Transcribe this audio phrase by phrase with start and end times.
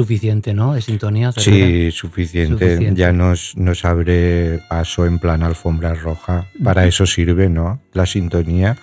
[0.00, 0.74] Suficiente, ¿no?
[0.74, 1.32] De sintonía.
[1.32, 2.92] Sí, suficiente.
[2.94, 6.46] Ya nos, nos abre paso en plan alfombra roja.
[6.62, 7.80] Para eso sirve, ¿no?
[7.94, 8.76] La sintonía.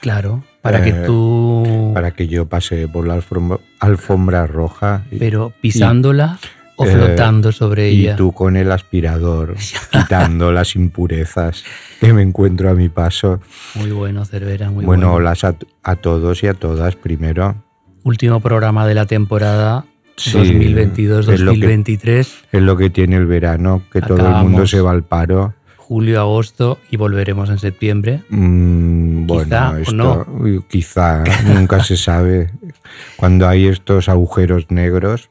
[0.00, 1.90] Claro, para que Eh, tú...
[1.94, 5.04] Para que yo pase por la alfombra, alfombra roja.
[5.10, 6.38] y- Pero pisándola
[6.76, 8.16] o eh, flotando sobre y ella.
[8.16, 9.54] tú con el aspirador,
[9.92, 11.62] quitando las impurezas
[12.00, 13.40] que me encuentro a mi paso.
[13.74, 15.30] Muy bueno, Cervera, muy bueno, bueno.
[15.30, 17.54] hola a, a todos y a todas primero.
[18.02, 19.84] Último programa de la temporada
[20.16, 24.66] Sí, es lo que- 2022-2023, Es lo que tiene el verano, que todo el mundo
[24.66, 25.54] se va al paro.
[25.76, 28.22] julio, agosto y volveremos en septiembre.
[28.30, 30.64] Mm, bueno, Quizá o esto, no.
[30.68, 32.50] quizá, nunca se sabe.
[33.16, 35.28] Cuando hay estos agujeros negros,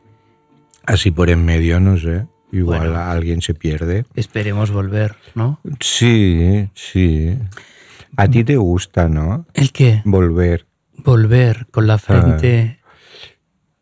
[0.86, 3.00] así por en medio, no sé, igual Bueno.
[3.04, 4.06] alguien se pierde.
[4.14, 5.60] Esperemos volver, ¿no?
[5.80, 7.36] Sí, sí.
[8.16, 9.48] A ti te gusta, ¿no?
[9.56, 10.02] ¿El qué?
[10.06, 10.68] Volver.
[10.98, 12.78] Volver con la frente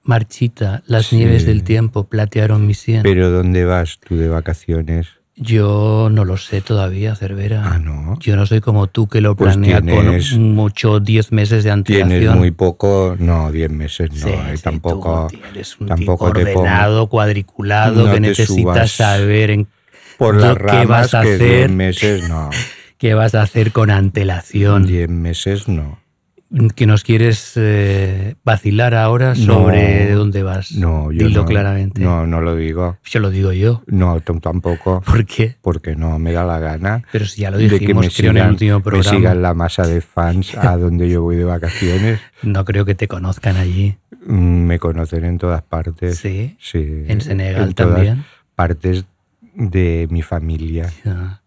[0.03, 1.07] marchita, las.
[1.07, 1.15] Sí.
[1.17, 3.03] nieves del tiempo platearon mi sien.
[3.03, 5.07] Pero ¿dónde vas tú de vacaciones?
[5.35, 7.63] Yo no lo sé todavía, Cervera.
[7.65, 8.19] Ah, no.
[8.19, 11.71] Yo no soy como tú que lo Pues planea tienes- con mucho 10 meses de
[11.71, 12.09] antelación.
[12.19, 15.37] Tienes muy poco, no, 10 meses, no, Sí, eh, sí, tampoco, tú
[15.79, 19.67] un tampoco tipo te ordenado, cuadriculado, No que necesitas saber en
[20.17, 22.49] por las ramas vas a que 10 hacer, meses no,
[22.99, 24.85] qué vas a hacer con antelación.
[24.85, 25.97] 10 meses no.
[26.75, 30.73] Que nos quieres eh, vacilar ahora sobre No, dónde vas.
[30.73, 32.01] No, yo Dilo no, claramente.
[32.01, 32.97] No, no lo digo.
[33.05, 33.83] Yo lo digo yo.
[33.87, 35.55] No, tampoco, ¿Por qué?
[35.61, 37.03] porque no me da la gana.
[37.11, 39.09] Pero si ya lo de que dijimos, me creo, en el sigan, último me programa.
[39.17, 42.19] sigan la masa de fans a donde yo voy de vacaciones.
[42.43, 43.95] No creo que te conozcan allí.
[44.25, 46.17] Mm, Me conocen en todas partes.
[46.17, 46.57] Sí.
[46.59, 47.03] Sí.
[47.07, 48.25] En Senegal en todas también.
[48.55, 49.05] Partes
[49.55, 50.91] de mi familia.
[51.05, 51.39] Ah.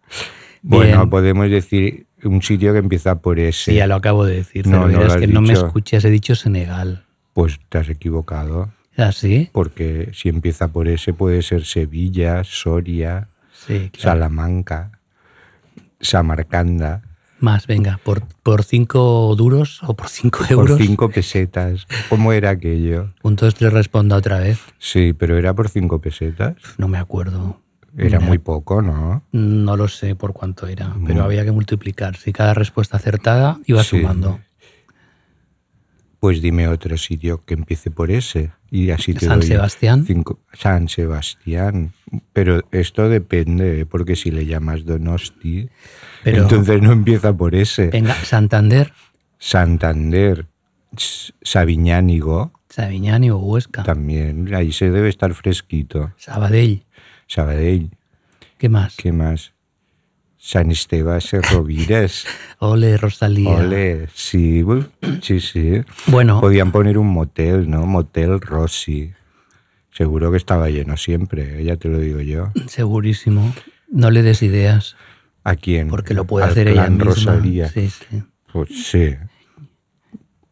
[0.63, 3.71] Bueno, podemos decir un sitio que empieza por ese.
[3.71, 4.67] Sí, ya lo acabo de decir.
[4.67, 7.03] No, no es que no me escuchas, he dicho Senegal.
[7.33, 8.71] Pues te has equivocado.
[8.97, 9.49] ¿Ah, sí?
[9.51, 14.19] Porque si empieza por ese puede ser Sevilla, Soria, Sí, claro.
[14.19, 14.91] Salamanca,
[15.99, 17.01] Samarcanda.
[17.39, 20.77] Más, venga, por, por cinco duros o por cinco euros.
[20.77, 21.85] Por cinco pesetas.
[22.09, 23.13] ¿Cómo era aquello?
[23.21, 24.59] Puntos te responda otra vez.
[24.79, 26.55] Sí, pero era por cinco pesetas.
[26.77, 27.61] No me acuerdo.
[27.97, 29.23] Era muy poco, ¿no?
[29.31, 32.17] No lo sé por cuánto era, pero había que multiplicar.
[32.17, 34.01] Si cada respuesta acertada iba Sí.
[34.01, 34.39] sumando.
[36.19, 38.51] Pues dime otro sitio que empiece por ese.
[38.71, 40.05] Y así te San doy Sebastián.
[40.05, 41.93] cinco- San Sebastián.
[42.33, 43.85] Pero esto depende, ¿eh?
[43.85, 45.69] porque si le llamas Donosti,
[46.23, 47.87] Pero- entonces no empieza por ese.
[47.87, 48.91] Venga, Santander,
[49.37, 50.47] Santander,
[51.43, 53.83] Sabiñánigo, Sabiñani o Huesca.
[53.83, 54.53] también.
[54.53, 56.11] Ahí se debe estar fresquito.
[56.17, 56.83] Sabadell.
[57.27, 57.89] Sabadell,
[58.57, 58.95] ¿Qué más?
[58.97, 59.53] ¿qué más?
[60.37, 61.19] San Esteban,
[61.51, 62.25] Rovires.
[62.59, 63.49] Ole, Rosalía.
[63.49, 64.63] Ole, sí,
[65.21, 65.81] sí, sí.
[66.07, 67.85] Bueno, Podían poner un motel, ¿no?
[67.87, 69.11] Motel Rossi.
[69.91, 71.63] Seguro que estaba lleno siempre, ¿eh?
[71.63, 72.51] ya te lo digo yo.
[72.67, 73.53] segurísimo.
[73.89, 74.95] No le des ideas,
[75.43, 75.87] ¿A quién?
[75.87, 77.05] porque lo puede Al hacer ella misma.
[77.05, 77.69] Rosalía.
[77.69, 78.23] Sí, sí.
[78.51, 79.15] Pues sí.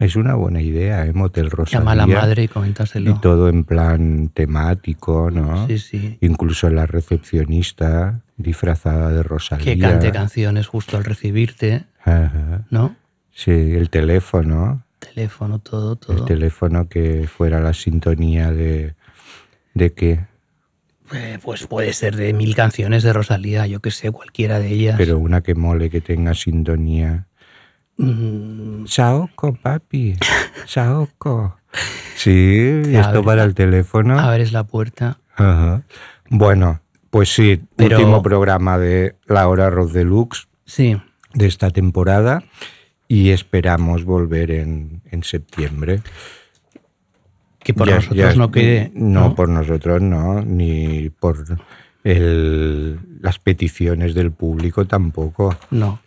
[0.04, 1.14] Es una buena idea, ¿eh?
[1.14, 1.80] Motel Rosalía.
[1.80, 3.20] Llama a la madre y Y coméntaselo.
[3.22, 5.68] todo en plan temático, ¿no?
[5.68, 6.18] Sí, sí.
[6.22, 9.66] Incluso la recepcionista disfrazada de Rosalía.
[9.66, 12.66] Que cante canciones justo al recibirte, Ajá.
[12.70, 12.96] ¿no?
[13.32, 14.84] Sí, el teléfono.
[15.00, 16.26] Teléfono, todo, El todo.
[16.26, 18.96] teléfono que fuera la sintonía de...
[19.74, 20.26] ¿De qué?
[21.14, 24.96] Eh, Pues puede ser de mil canciones de Rosalía, yo que sé, cualquiera de ellas.
[24.98, 27.28] Pero una que mole, que tenga sintonía.
[27.98, 30.16] Mm, Saoko, papi.
[30.66, 31.58] Saoko.
[32.16, 34.20] Sí, esto para el teléfono.
[34.20, 35.18] abres la puerta.
[35.36, 35.84] Ajá.
[36.30, 40.96] Bueno, pues sí, Pero- último programa de La Hora Rock Deluxe Sí,
[41.34, 42.44] de esta temporada
[43.08, 46.02] y esperamos volver en, en septiembre.
[47.60, 48.92] que por Ya- nosotros ya- no quede.
[48.94, 51.46] No, por nosotros no, ni por
[52.04, 55.56] el- las peticiones del público tampoco.
[55.72, 56.00] No.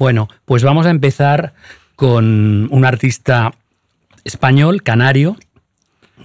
[0.00, 1.52] Bueno, pues vamos a empezar
[1.94, 3.52] con un artista
[4.24, 5.36] español, canario,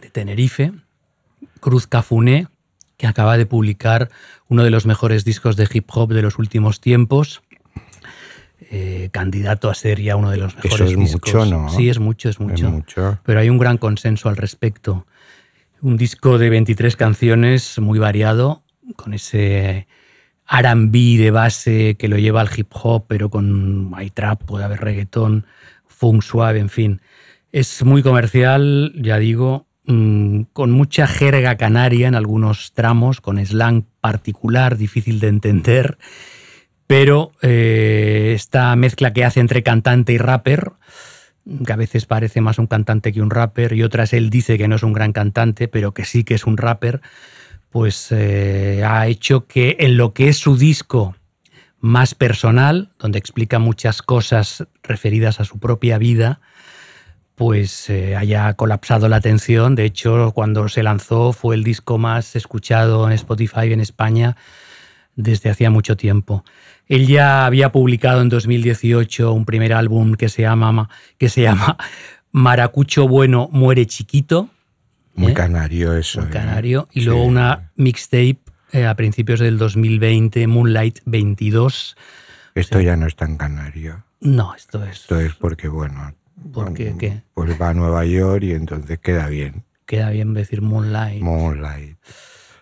[0.01, 0.71] de Tenerife,
[1.59, 2.47] Cruz Cafuné,
[2.95, 4.09] que acaba de publicar
[4.47, 7.41] uno de los mejores discos de hip hop de los últimos tiempos.
[8.71, 11.33] Eh, candidato a ser ya uno de los mejores Eso es discos.
[11.33, 11.67] mucho, ¿no?
[11.67, 12.67] Sí, es mucho, es mucho.
[12.67, 13.19] Es mucho.
[13.25, 15.05] Pero hay un gran consenso al respecto.
[15.81, 18.63] Un disco de 23 canciones muy variado,
[18.95, 19.85] con ese
[20.47, 24.81] RB de base que lo lleva al hip hop, pero con hay trap, puede haber
[24.81, 25.45] reggaetón,
[25.87, 27.01] funk suave, en fin.
[27.51, 33.85] Es muy comercial, ya digo, mm, con mucha jerga canaria en algunos tramos, con slang
[34.01, 35.97] particular, difícil de entender,
[36.87, 40.73] pero eh, esta mezcla que hace entre cantante y rapper,
[41.65, 44.67] que a veces parece más un cantante que un rapper, y otras él dice que
[44.67, 47.01] no es un gran cantante, pero que sí que es un rapper,
[47.75, 51.13] pues eh, ha hecho que en lo que es su disco
[51.81, 56.39] más personal, donde explica muchas cosas referidas a su propia vida,
[57.35, 59.75] pues eh, haya colapsado la atención.
[59.75, 64.37] De hecho, cuando se lanzó fue el disco más escuchado en Spotify en España
[65.17, 66.45] desde hacía mucho tiempo.
[66.87, 70.87] Él ya había publicado en 2018 un primer álbum que se llama,
[71.17, 71.75] que se llama
[72.31, 74.49] Maracucho Bueno Muere Chiquito.
[75.15, 75.35] Muy ¿eh?
[75.35, 76.21] canario eso.
[76.21, 76.33] Muy ¿eh?
[76.33, 76.87] canario.
[76.91, 77.05] Y Sí.
[77.07, 78.39] luego una mixtape
[78.71, 81.95] eh, a principios del 2020, Moonlight 22.
[82.55, 84.03] Esto ya no es tan canario.
[84.21, 85.01] No, esto es.
[85.01, 86.13] Esto es porque, bueno,
[86.53, 86.93] ¿Por qué?
[86.93, 87.21] mm, ¿Qué?
[87.33, 89.63] pues va a Nueva York y entonces queda bien.
[89.85, 91.21] Queda bien decir Moonlight.
[91.21, 91.97] Moonlight.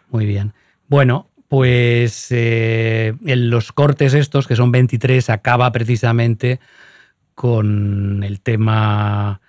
[0.10, 0.54] Muy bien.
[0.88, 6.60] Bueno, pues eh, en los cortes estos, que son 23, acaba precisamente
[7.36, 9.42] con el tema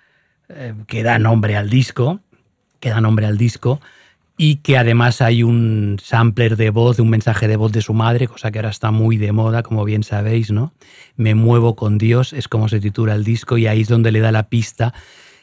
[0.49, 2.21] eh, que da nombre al disco,
[2.85, 3.81] que da nombre al disco,
[4.37, 8.27] y que además hay un sampler de voz, un mensaje de voz de su madre,
[8.27, 10.71] cosa que ahora está muy de moda, como bien sabéis, ¿no?
[11.17, 14.19] Me muevo con Dios, es como se titula el disco, y ahí es donde le
[14.19, 14.93] da la pista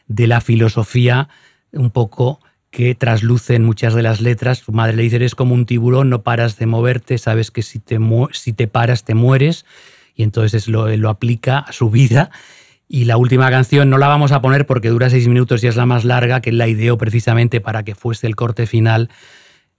[0.07, 1.29] de la filosofía
[1.73, 2.39] un poco
[2.71, 4.59] que trasluce en muchas de las letras.
[4.59, 7.81] Su madre le dice, eres como un tiburón, no paras de moverte, sabes que si
[7.81, 7.99] te,
[8.35, 9.67] si te paras te mueres,
[10.15, 12.31] y entonces lo, lo aplica a su vida.
[12.95, 15.77] Y la última canción no la vamos a poner porque dura seis minutos y es
[15.77, 19.09] la más larga, que la ideó precisamente para que fuese el corte final.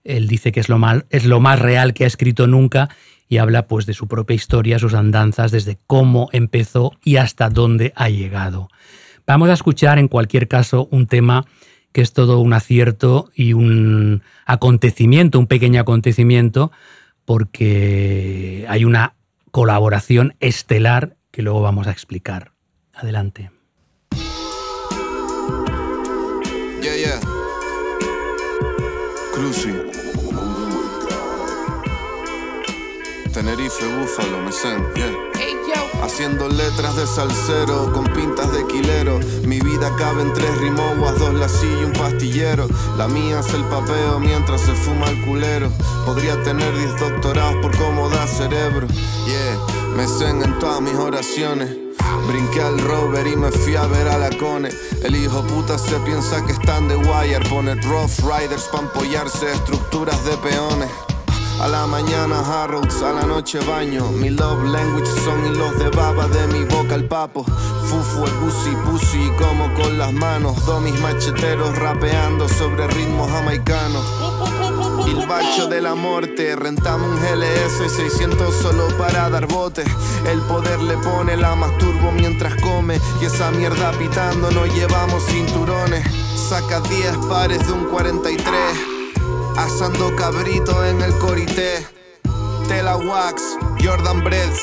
[0.02, 2.88] Él dice que es lo, más, es lo más real que ha escrito nunca
[3.28, 7.92] y habla pues de su propia historia, sus andanzas, desde cómo empezó y hasta dónde
[7.94, 8.68] ha llegado.
[9.28, 11.44] Vamos a escuchar en cualquier caso un tema
[11.92, 16.72] que es todo un acierto y un acontecimiento, un pequeño acontecimiento,
[17.24, 19.14] porque hay una
[19.52, 22.53] colaboración estelar que luego vamos a explicar.
[22.96, 23.50] Adelante.
[26.80, 27.20] Yeah, yeah.
[29.32, 29.72] Cruci.
[33.32, 35.10] Tenerife, Búfalo, Mesén, yeah.
[36.02, 39.18] Haciendo letras de salsero con pintas de quilero.
[39.44, 42.68] Mi vida cabe en tres rimoguas, dos lasillos y un pastillero.
[42.96, 45.70] La mía es el papeo mientras se fuma el culero.
[46.04, 48.86] Podría tener diez doctorados por cómo da cerebro.
[49.26, 49.58] Yeah,
[49.96, 50.04] me
[50.44, 51.83] en todas mis oraciones.
[52.26, 54.70] Brinqué al rover y me fui a ver a la cone.
[55.02, 57.48] El hijo puta se piensa que están de wire.
[57.48, 61.13] Pone rough riders pa' apoyarse estructuras de peones.
[61.60, 64.10] A la mañana Harrods, a la noche baño.
[64.10, 67.44] Mi love language son hilos de baba de mi boca al papo.
[67.44, 70.64] Fufu, el pussy, pussy, como con las manos.
[70.66, 74.04] Do mis macheteros rapeando sobre ritmos jamaicanos.
[75.06, 79.84] El bacho de la muerte, rentamos un GLS 600 solo para dar bote.
[80.26, 83.00] El poder le pone la masturbo mientras come.
[83.22, 86.04] Y esa mierda pitando, no llevamos cinturones.
[86.48, 89.03] Saca 10 pares de un 43.
[89.56, 91.86] Asando cabrito en el corité.
[92.66, 93.42] Tela Wax,
[93.82, 94.62] Jordan Breads.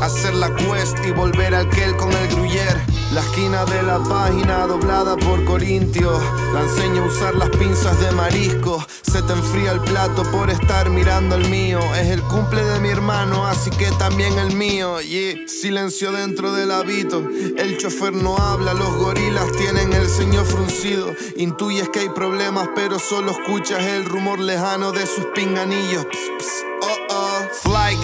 [0.00, 2.97] Hacer la quest y volver al Kel con el Gruyère.
[3.12, 6.22] La esquina de la página doblada por Corintios.
[6.52, 8.84] La enseño a usar las pinzas de marisco.
[9.00, 11.80] Se te enfría el plato por estar mirando el mío.
[11.94, 15.00] Es el cumple de mi hermano, así que también el mío.
[15.00, 17.26] Y silencio dentro del hábito.
[17.56, 21.14] El chofer no habla, los gorilas tienen el ceño fruncido.
[21.36, 26.06] Intuyes que hay problemas, pero solo escuchas el rumor lejano de sus pinganillos.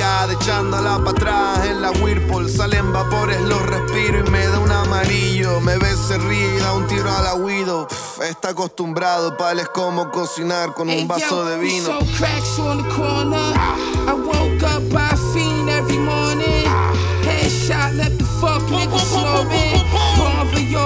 [0.04, 2.50] Echándola para atrás en la Whirlpool.
[2.50, 5.60] Salen vapores, los respiro y me da un amarillo.
[5.60, 7.86] Me ve, se ríe y da un tiro a la Widow.
[7.86, 11.86] Pff, está acostumbrado, pales como cocinar con un vaso de vino.
[11.86, 13.54] So cracks on the corner.
[14.06, 16.66] I woke up by a fiend every morning.
[17.22, 19.48] Headshot, let the fuck nigga snoring.
[19.48, 19.73] Born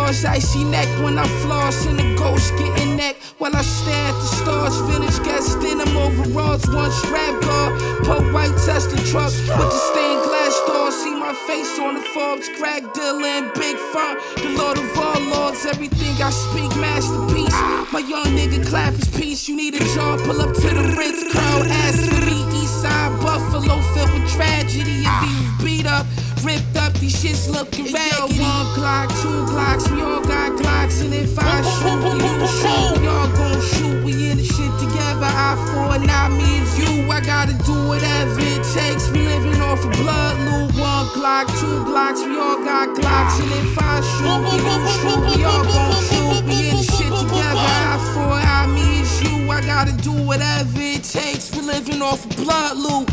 [0.08, 3.16] yours, icy neck when I floss and the ghost getting neck.
[3.38, 7.80] While I stare at the stars, village guest denim overalls, one strap guard.
[8.04, 10.90] Put white test the truck with the stained glass door.
[10.90, 14.16] See my face on the Forbes, crack and big fun.
[14.36, 17.58] The Lord of all lords, everything I speak, masterpiece.
[17.92, 19.48] My young nigga clap his piece.
[19.48, 22.38] You need a jaw, pull up to the Ritz, crowd, ask for me.
[22.62, 25.04] East side Buffalo filled with tragedy.
[25.04, 26.06] If he was beat up,
[26.44, 28.40] ripped up, these shits looking raggedy.
[28.40, 31.02] One Glock, two Glocks, we all got Glocks.
[31.04, 34.04] And if I shoot, you shoot, we all gon' shoot.
[34.04, 37.10] We in the shit together, I for not me and you.
[37.10, 39.10] I gotta do whatever it takes.
[39.10, 40.74] We living off of blood loot.
[40.78, 43.40] One Glock, two Glocks, we all got Glocks.
[43.40, 44.62] And if I shoot, you
[44.98, 46.44] shoot, we all gon' shoot.
[46.44, 49.50] We in the shit together, I for I me and you.
[49.50, 51.54] I gotta do whatever it takes.
[51.54, 53.08] We living off of blood loot.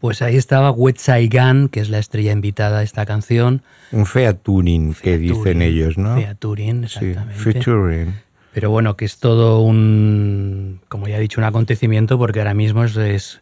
[0.00, 3.62] Pues ahí estaba Wet Saigan, que es la estrella invitada a esta canción.
[3.92, 6.16] Un featuring que dicen ellos, ¿no?
[6.16, 7.40] Featuring, Sí, exactamente.
[7.52, 8.14] featuring.
[8.52, 12.84] Pero bueno, que es todo un, como ya he dicho, un acontecimiento porque ahora mismo
[12.84, 13.40] es, es-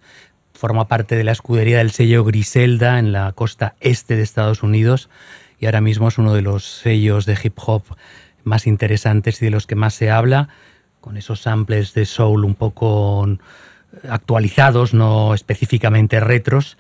[0.54, 5.08] forma parte de la escudería del sello Griselda en la costa este de Estados Unidos
[5.58, 7.82] y ahora mismo es uno de los sellos de hip hop
[8.44, 10.48] más interesantes y de los que más se habla,
[11.02, 13.28] con esos samples de soul un poco
[14.08, 16.78] actualizados, no específicamente retros.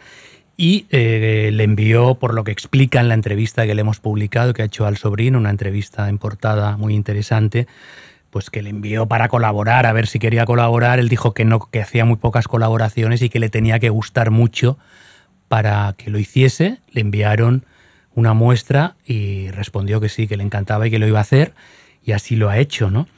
[0.56, 4.54] Y eh, le envió, por lo que explica en la entrevista que le hemos publicado,
[4.54, 7.66] que ha hecho al sobrino, una entrevista en portada muy interesante,
[8.30, 11.00] pues que le envió para colaborar, a ver si quería colaborar.
[11.00, 14.30] Él dijo que no, que hacía muy pocas colaboraciones y que le tenía que gustar
[14.30, 14.78] mucho
[15.48, 16.78] para que lo hiciese.
[16.92, 17.66] Le enviaron
[18.14, 21.54] una muestra y respondió que sí, que le encantaba y que lo iba a hacer.
[22.04, 23.08] Y así lo ha hecho, ¿no?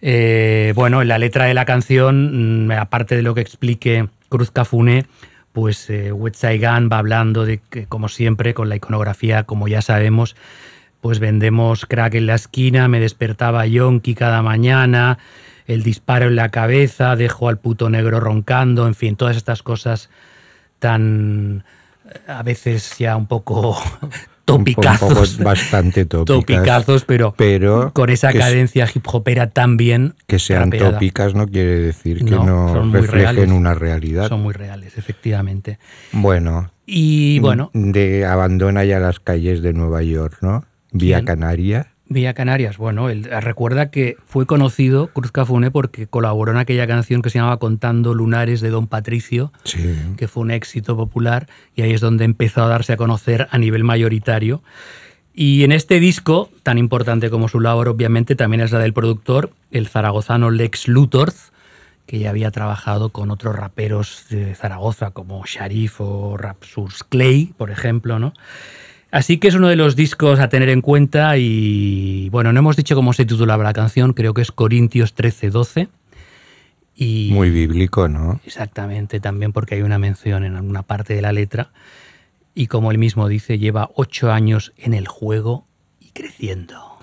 [0.00, 4.50] Eh, bueno, en la letra de la canción, mm, aparte de lo que explique Cruz
[4.50, 5.06] Cafune,
[5.52, 10.36] pues eh, Saigan va hablando de que, como siempre, con la iconografía, como ya sabemos,
[11.00, 15.18] pues vendemos crack en la esquina, me despertaba yonki cada mañana,
[15.66, 20.10] el disparo en la cabeza, dejo al puto negro roncando, en fin, todas estas cosas
[20.78, 21.64] tan
[22.08, 23.76] eh, a veces ya un poco
[24.48, 25.38] Un poco topicazos.
[25.38, 26.40] bastante tópicas.
[26.40, 30.92] topicazos, pero, pero con esa cadencia hip hopera también Que sean rapeada.
[30.92, 33.50] tópicas no quiere decir que No, reflejen reales.
[33.50, 34.28] una realidad.
[34.28, 35.78] Son muy reales, efectivamente.
[36.12, 40.64] Bueno, Y bueno, de abandona ya las calles de Nueva York, ¿no?
[40.90, 41.26] Vía ¿Quién?
[42.10, 47.20] Vía Canarias, bueno, él recuerda que fue conocido Cruz Cafune porque colaboró en aquella canción
[47.20, 49.94] que se llamaba Contando Lunares de Don Patricio, Sí.
[50.16, 53.58] que fue un éxito popular y ahí es donde empezó a darse a conocer a
[53.58, 54.62] nivel mayoritario.
[55.34, 59.52] Y en este disco, tan importante como su labor, obviamente, también es la del productor,
[59.70, 61.52] el zaragozano Lex Luthorz,
[62.06, 67.70] que ya había trabajado con otros raperos de Zaragoza, como Sharif o Rapsus Clay, por
[67.70, 68.32] ejemplo, ¿no?
[69.10, 72.76] Así que es uno de los discos a tener en cuenta y, bueno, no hemos
[72.76, 75.88] dicho cómo se titulaba la canción, creo que es Corintios 13-12.
[76.94, 78.40] Y Muy bíblico, ¿no?
[78.44, 81.70] Exactamente, también porque hay una mención en alguna parte de la letra.
[82.54, 85.66] Y como él mismo dice, lleva ocho años en el juego
[86.00, 86.98] y creciendo.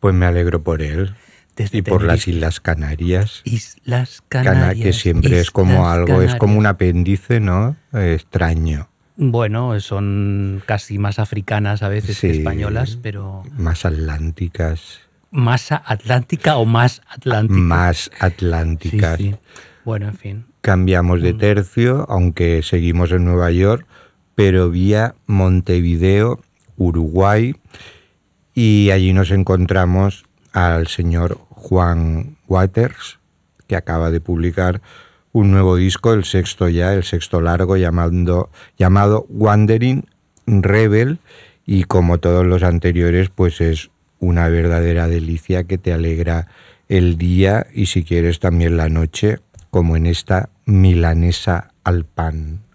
[0.00, 1.14] Pues me alegro por él.
[1.56, 2.28] Desde Y por las.
[2.28, 3.40] Islas Canarias.
[3.44, 4.84] Islas Cana- Canarias.
[4.84, 7.76] que siempre es como algo, es como un apéndice, ¿no?
[7.94, 8.90] Eh, extraño.
[9.16, 15.00] Bueno, son casi más africanas a veces que españolas, pero Más atlánticas.
[15.30, 17.60] masa atlántica o más atlántica.
[17.60, 19.16] Más atlánticas.
[19.18, 19.34] sí.
[19.84, 20.46] Bueno, en fin.
[20.60, 21.22] Cambiamos Mm.
[21.22, 23.86] de tercio, aunque seguimos en Nueva York,
[24.34, 26.40] pero vía Montevideo,
[26.76, 27.54] Uruguay,
[28.54, 33.18] y allí nos encontramos al señor Juan Waters,
[33.66, 34.80] que acaba de publicar
[35.36, 40.06] un nuevo disco, el sexto ya, el sexto largo, llamando, llamado Wandering
[40.46, 41.18] Rebel,
[41.66, 46.48] y como todos los anteriores, pues es una verdadera delicia que te alegra
[46.88, 49.40] el día y si quieres también la noche,
[49.70, 52.65] como en esta milanesa al pan.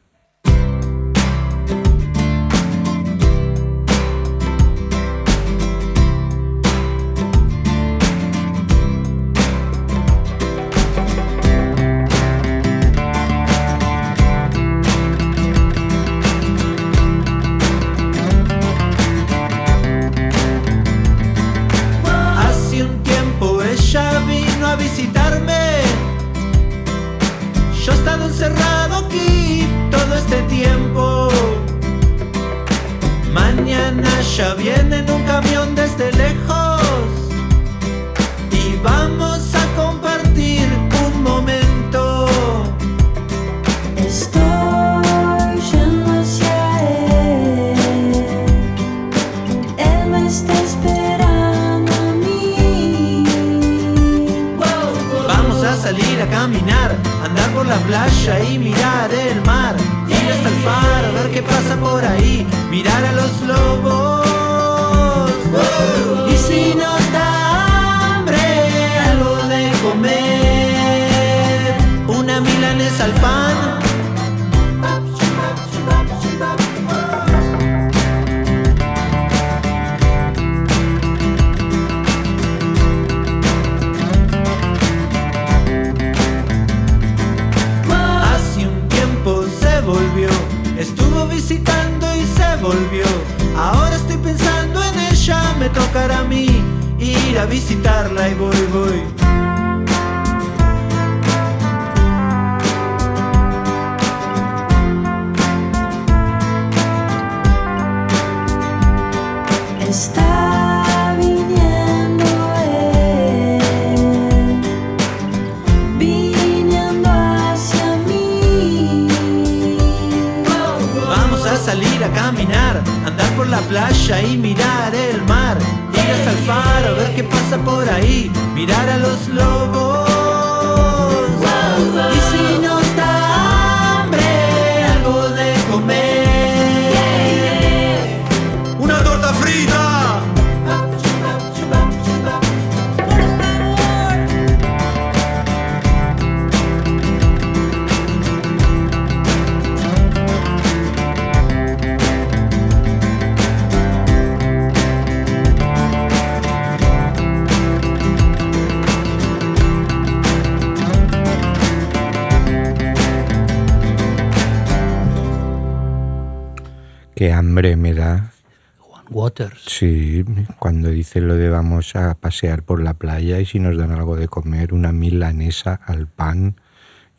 [167.22, 168.32] Qué hambre me da.
[168.80, 169.62] Juan Waters.
[169.68, 170.25] Sí,
[170.58, 174.16] cuando dice lo de vamos a pasear por la playa y si nos dan algo
[174.16, 176.55] de comer, una milanesa al pan.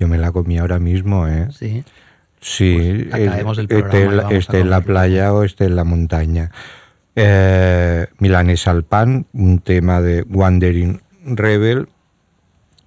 [0.01, 1.47] Yo me la comí ahora mismo, ¿eh?
[1.53, 1.85] Sí.
[2.41, 6.51] Sí, Pues acabemos el esté la- esté en la playa o esté en la montaña.
[7.15, 11.89] Eh, Milanesa al pan, un tema de Wandering Rebel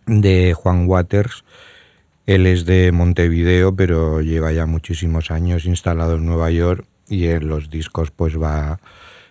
[0.06, 1.46] de Juan Waters.
[2.26, 7.48] Él es de Montevideo, pero lleva ya muchísimos años instalado en Nueva York y en
[7.48, 8.80] los discos pues va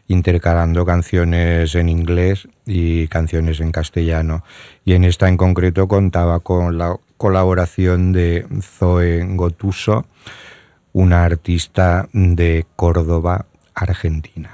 [0.07, 4.45] intercalando canciones en inglés y canciones en castellano.
[4.85, 10.07] Y en esta en concreto contaba con la colaboración de Zoe Gotuso,
[10.93, 14.51] una artista de Córdoba, Argentina.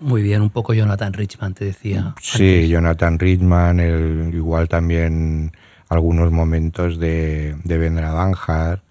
[0.00, 2.14] Muy bien, un poco Jonathan Richman te decía.
[2.20, 5.52] Sí, Jonathan Richman, el, igual también
[5.88, 8.82] algunos momentos de, de Vendra Banjar.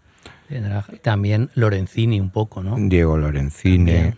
[1.01, 2.75] También Lorenzini un poco, ¿no?
[2.77, 4.17] Diego Lorenzini, También.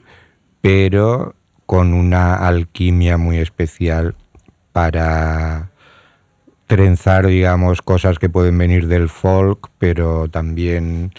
[0.62, 4.16] pero con una alquimia muy especial
[4.72, 5.72] para
[6.68, 11.12] trenzar, digamos, cosas que pueden venir del folk, pero también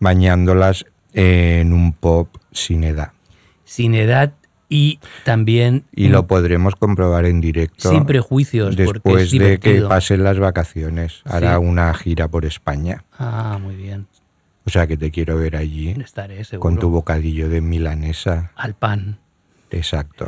[0.00, 3.12] bañándolas en un pop sin edad.
[3.64, 4.32] Sin edad
[4.68, 7.90] y también Y lo podremos comprobar en directo.
[7.90, 11.64] sin prejuicios, es Después de que pasen las vacaciones, hará Sí.
[11.64, 13.04] una gira por España.
[13.18, 14.06] Ah, muy bien.
[14.68, 16.60] O sea que te quiero ver allí Estaré seguro.
[16.60, 18.52] con tu bocadillo de milanesa.
[18.54, 19.18] Al pan.
[19.70, 20.26] Exacto.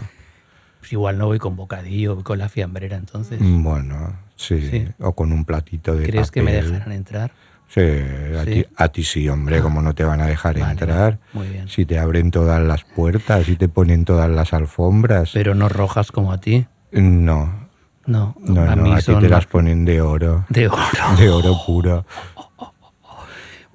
[0.78, 3.38] Pues igual no voy con bocadillo, voy con la fiambrera entonces.
[3.38, 4.66] Bueno, sí.
[4.70, 4.88] Sí.
[4.98, 7.32] O con un platito de ¿Crees que me dejarán entrar?
[7.68, 8.50] Sí, a, Sí.
[8.50, 9.62] Ti, a ti sí, hombre, Ah.
[9.62, 11.18] como no te van a dejar Vale, entrar.
[11.34, 11.68] Muy bien.
[11.68, 15.32] Si te abren todas las puertas y te ponen todas las alfombras.
[15.34, 16.66] Pero no rojas como a ti.
[16.92, 17.68] No,
[18.06, 20.46] No, no, a no, mí a ti te las ponen de oro.
[20.48, 20.78] de oro.
[21.18, 22.06] De oro puro.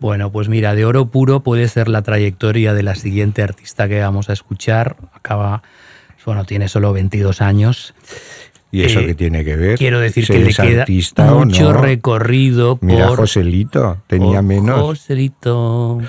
[0.06, 4.00] Bueno, pues mira, de oro puro puede ser la trayectoria de la siguiente artista que
[4.02, 4.98] vamos a escuchar.
[5.13, 5.63] Acaba,
[6.28, 7.96] bueno, tiene solo 22 años.
[8.72, 9.80] ¿Y eso Eh, qué tiene que ver?
[9.80, 10.86] Quiero decir que le queda
[11.34, 11.82] mucho no.
[11.82, 14.80] recorrido Mira, por Joselito, tenía menos.
[14.80, 16.00] Joselito,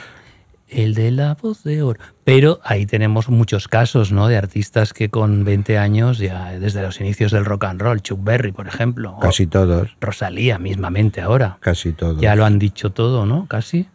[0.77, 1.99] el de la voz de oro.
[2.23, 4.29] Pero ahí tenemos muchos casos, ¿no?
[4.29, 8.23] De artistas que con 20 años, ya desde los inicios del rock and roll, Chuck
[8.23, 11.57] Berry, por ejemplo, Casi todos, Rosalía mismamente ahora.
[11.61, 12.21] casi todos.
[12.21, 13.47] Ya lo han dicho todo, ¿no?
[13.47, 13.89] Casi.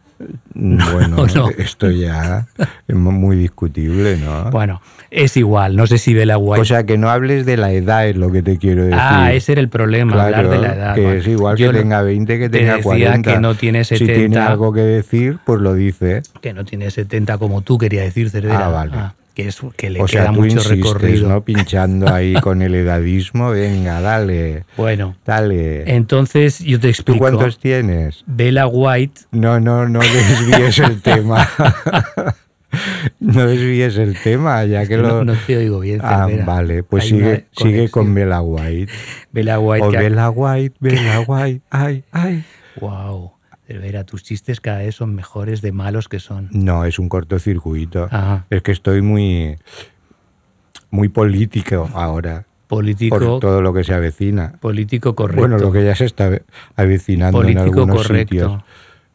[0.54, 1.26] Bueno,
[1.58, 2.46] esto ya
[2.88, 4.50] es muy discutible, ¿no?
[4.50, 4.80] Bueno,
[5.10, 5.76] es igual.
[5.76, 6.60] No sé si Bella White.
[6.62, 8.98] o sea, que no hables de la edad, es lo que te quiero decir.
[9.00, 10.94] ah, ese era el problema, Claro, hablar de la edad.
[10.94, 13.32] Que Bueno, es igual que tenga 20 que te tenga decía 40.
[13.34, 14.46] que no tiene Si tiene 70.
[14.46, 16.22] algo que decir, pues lo dice.
[16.40, 18.66] que no tiene 70 como tú quería decir, Cervera.
[18.66, 18.92] Ah, vale.
[19.34, 21.28] Que, es, que le O queda sea, tú mucho insistes, recorrido.
[21.28, 21.44] ¿no?
[21.44, 23.50] Pinchando ahí con el edadismo.
[23.50, 25.94] Venga, dale, Bueno, dale.
[25.94, 27.18] entonces yo te ¿Tú explico.
[27.20, 28.22] cuántos tienes?
[28.26, 31.48] Bella White, No, no, no desvíes el tema.
[33.20, 35.24] no desvíes el tema, ya que no, lo...
[35.24, 36.44] no te oigo bien, Ah, Cervera.
[36.46, 38.14] vale, pues Hay sigue, sigue con.
[38.14, 38.92] Bella White.
[39.30, 39.86] Bella White.
[39.86, 42.44] O Bella White, Bella White, ay, ay.
[42.80, 43.32] Wow.
[43.66, 46.48] Cervera, tus chistes cada vez son mejores de malos que son.
[46.52, 48.08] No, es un cortocircuito.
[48.10, 48.44] Ajá.
[48.50, 49.56] Es que estoy muy,
[50.90, 52.44] muy político ahora.
[52.66, 54.52] Político, Por todo lo que se avecina.
[54.60, 55.40] político correcto.
[55.40, 56.30] Bueno, lo que ya se está
[56.74, 58.34] avecinando Político en algunos correcto.
[58.34, 58.62] sitios.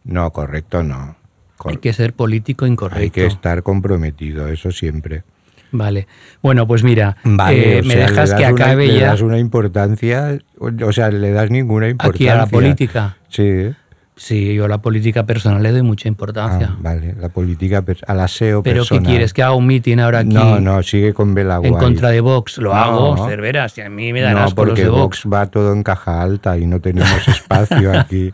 [0.03, 1.15] No, correcto no.
[1.57, 3.01] Cor- Hay que ser político incorrecto.
[3.01, 5.23] hay que estar comprometido, eso siempre.
[5.71, 6.07] Vale.
[6.41, 9.21] Bueno, pues mira, Vale, eh, me sea, le dejas que una- acabe le ya das
[9.21, 12.31] una importancia, o sea, le das ninguna importancia.
[12.33, 13.17] aquí a la política.
[13.27, 13.71] Sí.
[14.19, 16.69] Sí, yo a la política personal le doy mucha importancia.
[16.71, 19.03] Ah, vale, la política, al aseo Pero personal.
[19.03, 19.32] ¿qué quieres?
[19.32, 22.58] ¿Que haga un mitin ahora aquí No, no, sigue con Vela en contra de Vox?
[22.58, 22.75] Lo No.
[22.75, 25.34] hago, Cervera, si a mí me dan no, asco los porque de Vox Vox.
[25.34, 28.34] va todo en caja alta y no tenemos espacio aquí.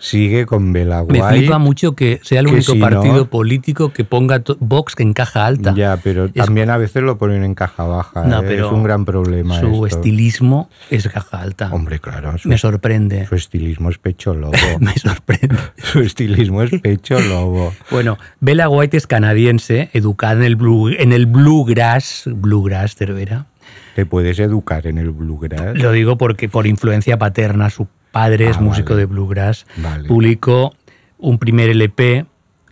[0.00, 4.04] Sigue con Vela Me flipa mucho que sea el único si no- partido político que
[4.04, 5.74] ponga Vox en caja alta.
[5.74, 8.24] Ya, pero Es- también a veces lo ponen en caja baja.
[8.24, 8.44] No, ¿eh?
[8.46, 9.58] pero es un gran problema.
[9.60, 9.98] Su esto.
[9.98, 11.70] estilismo es caja alta.
[11.72, 12.36] Hombre, claro.
[12.38, 13.26] Su, Me sorprende.
[13.26, 14.52] su estilismo es pecho lobo.
[14.80, 15.56] Me sorprende.
[15.76, 17.72] su estilismo es pecho lobo.
[17.90, 23.46] Bueno, Bella White es canadiense, educada en el, blue, en el bluegrass, bluegrass, Cervera.
[23.94, 25.76] ¿Te puedes educar en el bluegrass?
[25.76, 29.00] Lo digo porque por influencia paterna, su padre es Ah, músico vale.
[29.00, 29.66] de bluegrass.
[29.76, 30.08] Vale.
[30.08, 30.74] Publicó
[31.18, 32.26] un primer LP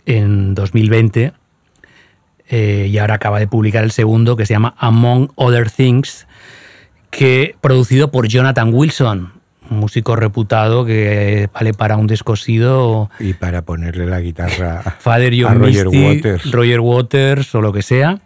[0.05, 1.33] en 2020
[2.49, 6.27] eh, y ahora acaba de publicar el segundo que se llama Among Other Things,
[7.09, 9.33] que producido por Jonathan Wilson,
[9.69, 15.37] un músico reputado que vale para un descosido Y para ponerle la guitarra Father a
[15.49, 16.51] John Roger Misty, Waters.
[16.51, 18.19] Roger Waters o lo que sea.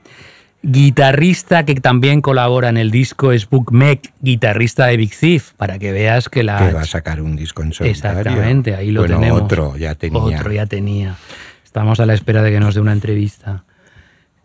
[0.63, 5.79] Guitarrista que también colabora en el disco es Book Meck, guitarrista de Big Thief, para
[5.79, 6.67] que veas que la...
[6.67, 8.19] que va a sacar un disco en solitario.
[8.19, 9.41] Exactamente, ahí lo Bueno, tenemos.
[9.41, 10.21] otro ya tenía.
[10.21, 11.15] Otro ya tenía.
[11.65, 13.63] Estamos a la espera de que nos dé una entrevista.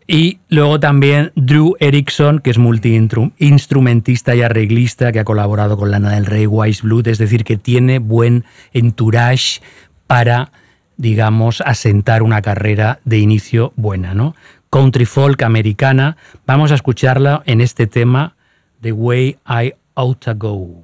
[0.07, 6.11] Y luego también Drew Erickson, que es multiinstrumentista y arreglista, que ha colaborado con Lana
[6.11, 9.59] del Rey, Wise Blood, es decir, que tiene buen entourage
[10.07, 10.53] para,
[10.95, 14.33] digamos, asentar una carrera de inicio buena, ¿no?
[14.69, 16.17] Country folk americana.
[16.45, 18.35] Vamos a escucharla en este tema,
[18.81, 20.83] The Way I Ought to Go.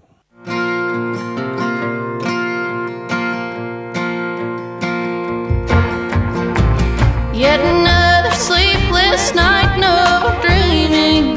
[7.33, 11.35] Yet another sleepless night, no dreaming.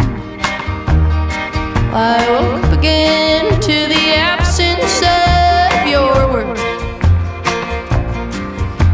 [1.93, 6.61] I woke up again to the absence of your words.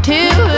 [0.03, 0.52] To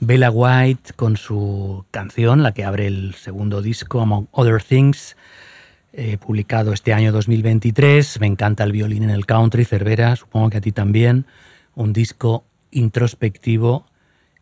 [0.00, 5.16] Bella White con su canción, la que abre el segundo disco, Among Other Things,
[5.92, 8.20] eh, publicado este año 2023.
[8.20, 11.26] Me encanta el violín en el country, Cervera, supongo que a ti también.
[11.74, 13.86] Un disco introspectivo,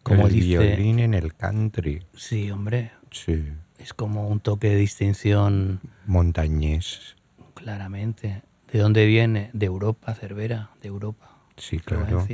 [0.03, 0.47] como el dice.
[0.59, 2.03] violín en el country.
[2.15, 3.45] Sí, hombre, Sí.
[3.79, 7.17] es como un toque de distinción Montañés.
[7.55, 8.43] claramente.
[8.73, 9.51] ¿De dónde viene?
[9.55, 11.31] De Europa, Cervera, de Europa.
[11.57, 12.27] Sí, claro.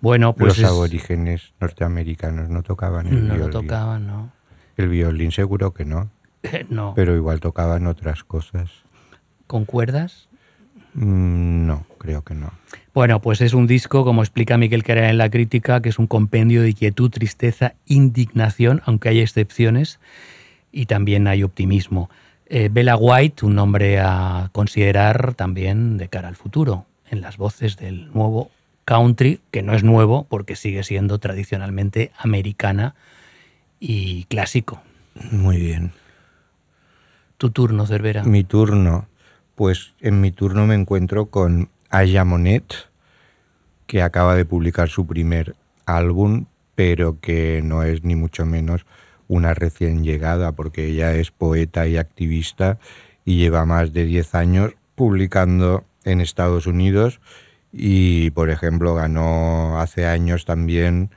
[0.00, 3.40] Bueno, pues Los es- aborígenes norteamericanos no tocaban el no violín.
[3.40, 4.32] lo tocaban, ¿no?
[4.76, 6.10] El violín seguro que no,
[6.70, 6.92] no.
[6.94, 8.70] pero igual tocaban otras cosas.
[9.46, 10.28] ¿Con cuerdas?
[10.94, 12.50] Mm, No, creo que no.
[12.94, 16.06] Bueno, pues es un disco, como explica Miquel Carrera en la crítica, que es un
[16.06, 20.00] compendio de quietud, tristeza, indignación, aunque hay excepciones,
[20.72, 22.10] y también hay optimismo.
[22.46, 27.76] Eh, Bella White, un nombre a considerar también de cara al futuro, en las voces
[27.76, 28.50] del nuevo
[28.86, 32.94] country, que no es nuevo porque sigue siendo tradicionalmente americana
[33.78, 34.82] y clásico.
[35.30, 35.92] Muy bien.
[37.36, 38.24] Tu turno, Cervera.
[38.24, 39.06] Mi turno.
[39.54, 42.72] Pues en mi turno me encuentro con Aya Monet,
[43.86, 48.86] que acaba de publicar su primer álbum, pero que no es ni mucho menos
[49.26, 52.78] una recién llegada, porque ella es poeta y activista
[53.24, 57.20] y lleva más de 10 años publicando en Estados Unidos
[57.72, 61.10] y, por ejemplo, ganó hace años también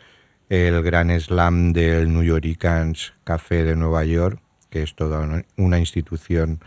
[0.50, 6.60] el Gran Slam del New Yorkers Café de Nueva York, que es toda una institución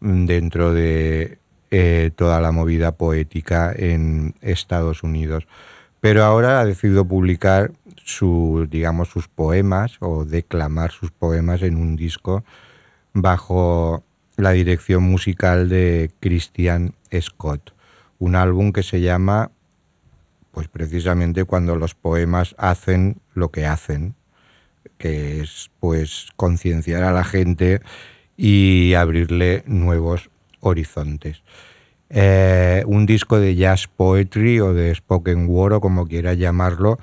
[0.00, 1.38] dentro de
[1.74, 5.46] eh, toda la movida poética en Estados Unidos.
[6.00, 7.72] Pero ahora ha decidido publicar
[8.68, 12.44] digamos, sus poemas o declamar sus poemas en un disco
[13.14, 14.04] bajo
[14.36, 17.74] la dirección musical de Christian Scott.
[18.18, 19.50] Un álbum que se llama,
[20.50, 24.14] pues precisamente cuando los poemas hacen lo que hacen,
[24.98, 27.80] que es pues concienciar a la gente
[28.36, 30.31] y abrirle nuevos
[30.62, 31.42] horizontes.
[32.08, 36.98] Eh, un disco de jazz poetry o de spoken word o como quiera llamarlo,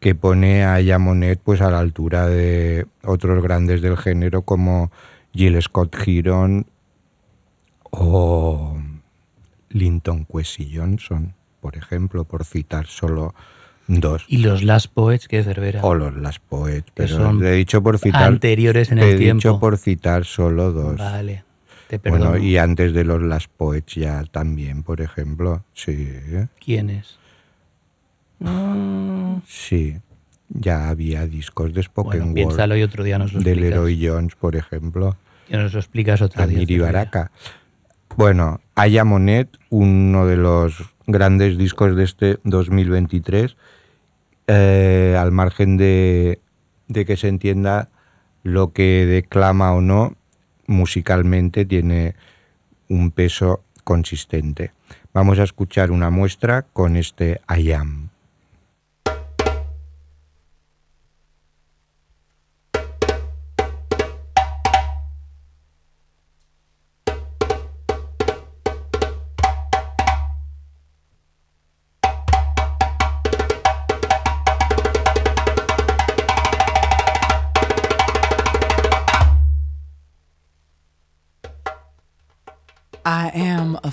[0.00, 4.90] que pone a Yamonet pues a la altura de otros grandes del género como
[5.32, 6.66] Jill Scott Heron
[7.90, 8.78] o
[9.70, 13.34] Linton Kwesi Johnson, por ejemplo, por citar solo
[13.88, 14.24] dos.
[14.28, 15.82] Y los Last Poets, que Cervera.
[15.82, 18.24] O los Las Poets, Que pero son te he dicho por citar.
[18.24, 19.60] anteriores en el he dicho tiempo.
[19.60, 20.98] por citar solo dos.
[20.98, 21.44] Vale,
[21.92, 22.30] te perdono.
[22.30, 25.62] Bueno, y antes de los Las Poets ya también, por ejemplo.
[25.74, 26.08] Sí,
[26.64, 27.18] ¿Quién es?
[29.46, 29.96] sí.
[30.54, 32.34] Ya había discos de Spoken Bueno, Word.
[32.34, 33.70] piénsalo y otro día nos lo De explicas.
[33.70, 35.16] Leroy Jones, por ejemplo.
[35.48, 36.56] Que nos lo explicas otro día.
[36.56, 36.92] Amiri Cervera.
[36.98, 37.30] Baraka.
[38.16, 43.56] Bueno, Aya Monet, uno de los grandes discos de este 2023,
[44.46, 46.40] eh, al margen de,
[46.88, 47.88] de que se entienda
[48.42, 50.16] lo que declama o no,
[50.66, 52.14] musicalmente tiene
[52.88, 54.72] un peso consistente.
[55.12, 58.11] Vamos a escuchar una muestra con este I Am.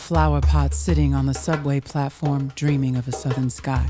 [0.10, 3.86] Flower pot sitting on the subway platform dreaming of a southern sky.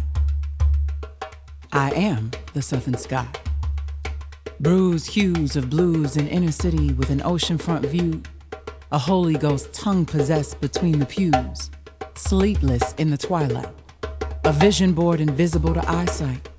[1.71, 3.25] I am the southern sky.
[4.59, 8.21] Bruised hues of blues in inner city with an oceanfront view.
[8.91, 11.71] A Holy Ghost tongue possessed between the pews.
[12.15, 13.73] Sleepless in the twilight.
[14.43, 16.49] A vision board invisible to eyesight.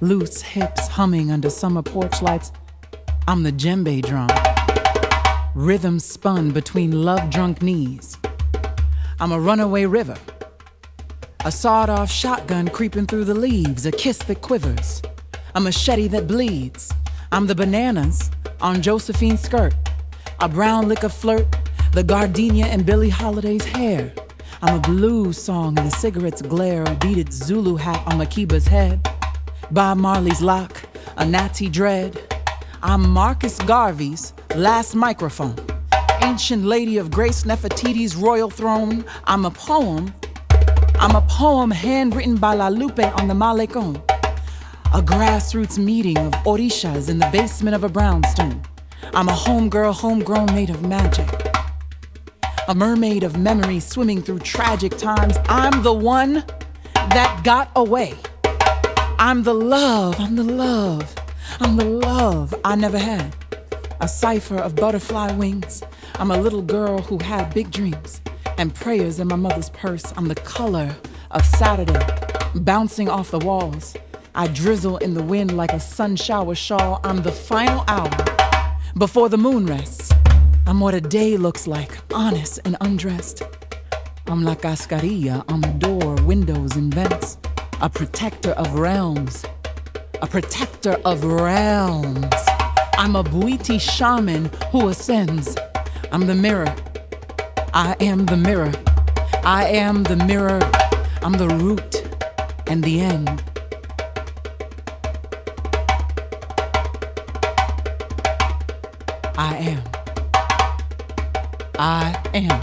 [0.00, 2.50] loose hips humming under summer porch lights.
[3.28, 4.30] I'm the djembe drum,
[5.54, 8.16] rhythm spun between love drunk knees.
[9.22, 10.16] I'm a runaway river,
[11.44, 15.00] a sawed off shotgun creeping through the leaves, a kiss that quivers,
[15.54, 16.92] a machete that bleeds.
[17.30, 19.74] I'm the bananas on Josephine's skirt,
[20.40, 21.46] a brown liquor flirt,
[21.92, 24.12] the gardenia in Billie Holiday's hair.
[24.60, 29.08] I'm a blues song in the cigarette's glare, a beaded Zulu hat on Makiba's head.
[29.70, 30.82] Bob Marley's lock,
[31.16, 32.20] a natty dread.
[32.82, 35.54] I'm Marcus Garvey's last microphone.
[36.22, 39.04] Ancient lady of grace, Nefertiti's royal throne.
[39.24, 40.14] I'm a poem.
[41.00, 43.96] I'm a poem handwritten by La Lupe on the Malecon.
[44.94, 48.62] A grassroots meeting of orishas in the basement of a brownstone.
[49.14, 51.28] I'm a homegirl, homegrown made of magic.
[52.68, 55.36] A mermaid of memory swimming through tragic times.
[55.48, 56.44] I'm the one
[56.94, 58.14] that got away.
[59.18, 61.14] I'm the love, I'm the love,
[61.58, 63.34] I'm the love I never had.
[64.00, 65.82] A cipher of butterfly wings.
[66.22, 68.20] I'm a little girl who had big dreams
[68.56, 70.04] and prayers in my mother's purse.
[70.16, 70.94] I'm the color
[71.32, 71.98] of Saturday,
[72.54, 73.96] bouncing off the walls.
[74.32, 77.00] I drizzle in the wind like a sun shower shawl.
[77.02, 78.08] I'm the final hour
[78.96, 80.12] before the moon rests.
[80.64, 83.42] I'm what a day looks like, honest and undressed.
[84.28, 87.36] I'm la cascarilla on the door, windows, and vents.
[87.80, 89.44] A protector of realms.
[90.20, 92.32] A protector of realms.
[92.92, 95.56] I'm a Buiti shaman who ascends.
[96.12, 96.66] I'm the mirror.
[97.72, 98.70] I am the mirror.
[99.44, 100.60] I am the mirror.
[101.22, 102.06] I'm the root
[102.66, 103.42] and the end.
[109.38, 109.82] I am.
[111.78, 112.60] I am.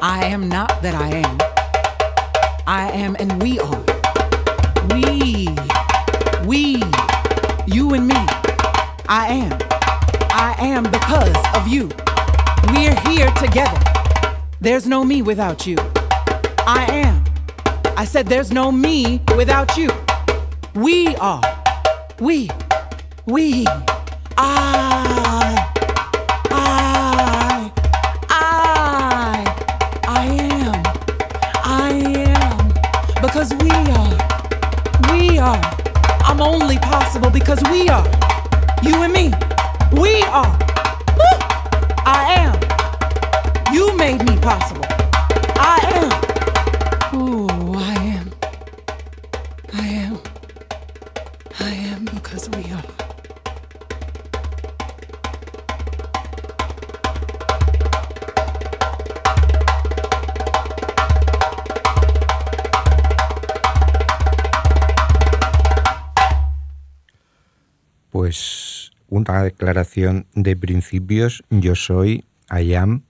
[0.00, 1.38] I am not that I am.
[2.66, 3.84] I am and we are.
[4.94, 5.48] We.
[6.46, 6.82] We.
[7.66, 8.16] You and me.
[9.10, 9.67] I am.
[10.40, 11.90] I am because of you.
[12.72, 13.80] We're here together.
[14.60, 15.76] There's no me without you.
[16.64, 17.24] I am.
[17.96, 19.90] I said there's no me without you.
[20.74, 21.42] We are.
[22.20, 22.50] We.
[23.26, 23.66] We.
[24.36, 25.72] I.
[26.52, 27.72] I.
[28.30, 29.44] I.
[30.06, 30.24] I
[30.54, 30.82] am.
[31.64, 31.90] I
[32.30, 32.68] am.
[33.20, 35.12] Because we are.
[35.12, 35.60] We are.
[36.22, 38.06] I'm only possible because we are.
[38.84, 39.47] You and me.
[39.92, 40.58] We are.
[41.16, 41.38] Woo!
[42.04, 43.74] I am.
[43.74, 44.84] You made me possible.
[45.56, 47.18] I am.
[47.18, 48.32] Ooh, I am.
[49.72, 50.18] I am.
[51.60, 52.84] I am because we are.
[68.10, 68.67] Pues
[69.08, 73.02] una declaración de principios, yo soy I am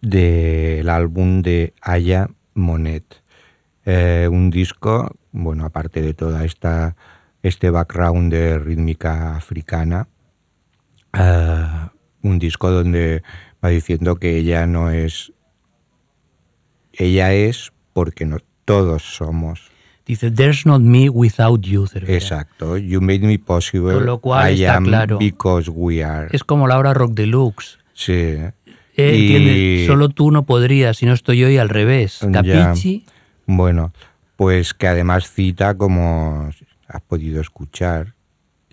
[0.00, 3.22] del álbum de Aya Monet.
[3.84, 6.96] Eh, un disco, bueno, aparte de toda esta
[7.42, 10.08] este background de rítmica africana,
[11.14, 11.88] eh,
[12.22, 13.22] un disco donde
[13.64, 15.32] va diciendo que ella no es
[16.92, 19.70] ella es porque no todos somos.
[20.10, 22.12] Dice, there's not me without you, Cervera.
[22.14, 22.76] Exacto.
[22.76, 23.94] You made me possible.
[23.94, 25.18] Con lo cual I está am claro.
[25.18, 26.28] because we are.
[26.32, 27.78] Es como la hora rock deluxe.
[27.94, 28.12] Sí.
[28.12, 28.52] Eh,
[28.96, 29.86] Y- ¿entiendes?
[29.86, 32.18] Solo tú no podrías, si no estoy yo y al revés.
[32.22, 32.42] Ya.
[32.42, 33.04] Capichi.
[33.46, 33.92] Bueno,
[34.34, 36.50] pues que además cita, como
[36.88, 38.14] has podido escuchar,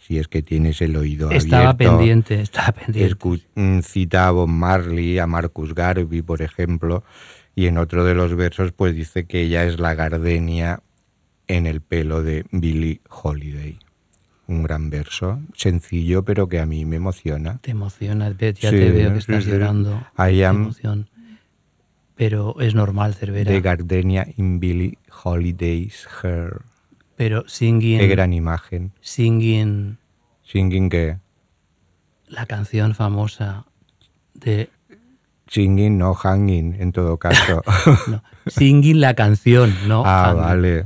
[0.02, 3.16] si es que tienes el oído Estaba abierto, pendiente, estaba pendiente.
[3.16, 7.04] escu- mm, cita a Bob Marley, a Marcus Garvey, por ejemplo,
[7.56, 10.80] y en otro de los versos pues dice que ella es la gardenia
[11.48, 13.80] en el pelo de Billie Holiday.
[14.48, 17.58] Un gran verso, sencillo, pero que a mí me emociona.
[17.62, 19.50] Te emociona, ya Sí, te veo que estás sí.
[19.52, 20.06] llorando.
[20.18, 21.10] I am emoción.
[22.16, 23.52] Pero es normal, Cervera.
[23.52, 26.62] de Gardenia in Billie Holiday's hair.
[27.16, 28.92] Pero singing, Qué gran imagen.
[29.02, 29.98] singing
[30.44, 31.18] Singing que...
[32.28, 33.66] la canción famosa
[34.34, 34.70] de
[35.50, 37.64] Singing, no hanging, en todo caso.
[38.08, 40.42] no, singing la canción, no ah, hanging.
[40.42, 40.84] vale.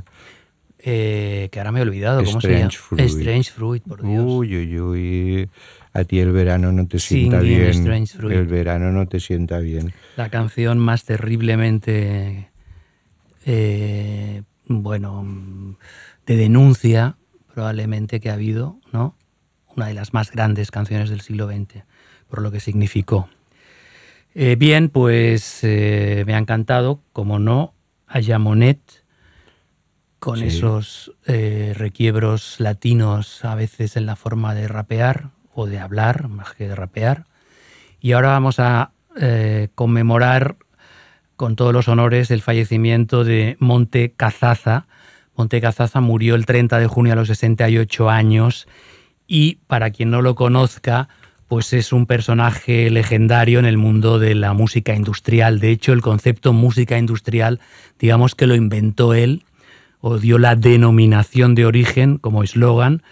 [0.83, 2.71] Eh, que ahora me he olvidado cómo Strange se llama.
[2.71, 3.01] Fruit.
[3.01, 4.23] Strange Fruit, por Dios.
[4.25, 5.49] Uy, uy, uy.
[5.93, 7.69] A ti el verano no te sienta bien.
[7.69, 8.35] Strange Fruit.
[8.35, 9.93] El verano no te sienta bien.
[10.17, 12.49] La canción más terriblemente,
[13.45, 15.77] eh, bueno,
[16.25, 17.17] de denuncia
[17.53, 19.15] probablemente que ha habido, ¿no?
[19.75, 21.83] Una de las más grandes canciones del siglo XX,
[22.29, 23.29] por lo que significó.
[24.33, 27.73] Eh, bien, pues me ha encantado, como no,
[28.07, 29.00] a Jamonet,
[30.21, 30.45] con Sí.
[30.45, 36.53] esos eh, requiebros latinos a veces en la forma de rapear o de hablar más
[36.53, 37.25] que de rapear.
[37.99, 40.57] Y ahora vamos a eh, conmemorar
[41.37, 44.85] con todos los honores el fallecimiento de Monte Cazaza.
[45.35, 48.67] Monte Cazaza murió el 30 de junio a los 68 años
[49.25, 51.09] y para quien no lo conozca,
[51.47, 55.59] pues es un personaje legendario en el mundo de la música industrial.
[55.59, 57.59] De hecho, el concepto música industrial,
[57.97, 59.45] digamos que lo inventó él
[60.01, 63.03] o dio la denominación de origen como eslogan,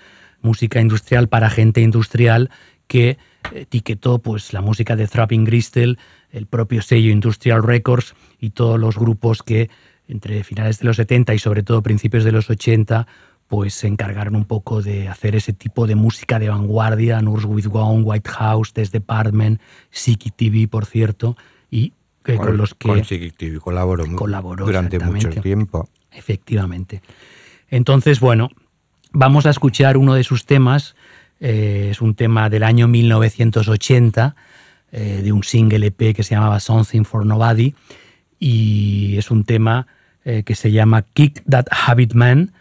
[0.42, 2.50] música industrial para gente industrial,
[2.88, 3.18] que
[3.54, 5.98] etiquetó pues la música de Thrapping Gristle,
[6.32, 9.70] el propio sello Industrial Records y todos los grupos que
[10.08, 13.08] entre finales de los 70 y sobre todo principios de los 80
[13.48, 17.66] pues se encargaron un poco de hacer ese tipo de música de vanguardia, Nurse with
[17.72, 19.60] One, White House, Test Department,
[19.90, 21.36] Siki TV, por cierto,
[21.72, 25.90] y que con, los que Con Psychic TV colaboró, colaboró, durante mucho tiempo.
[26.12, 27.01] Efectivamente.
[27.70, 28.49] Entonces, bueno,
[29.12, 30.95] vamos a escuchar uno de sus temas.
[31.41, 34.36] eh, es un tema del año 1980,
[34.91, 37.76] eh, de un single EP que se llamaba Something for Nobody.
[38.39, 39.88] Y es un tema
[40.26, 42.51] eh, que se llama Kick That Habit Man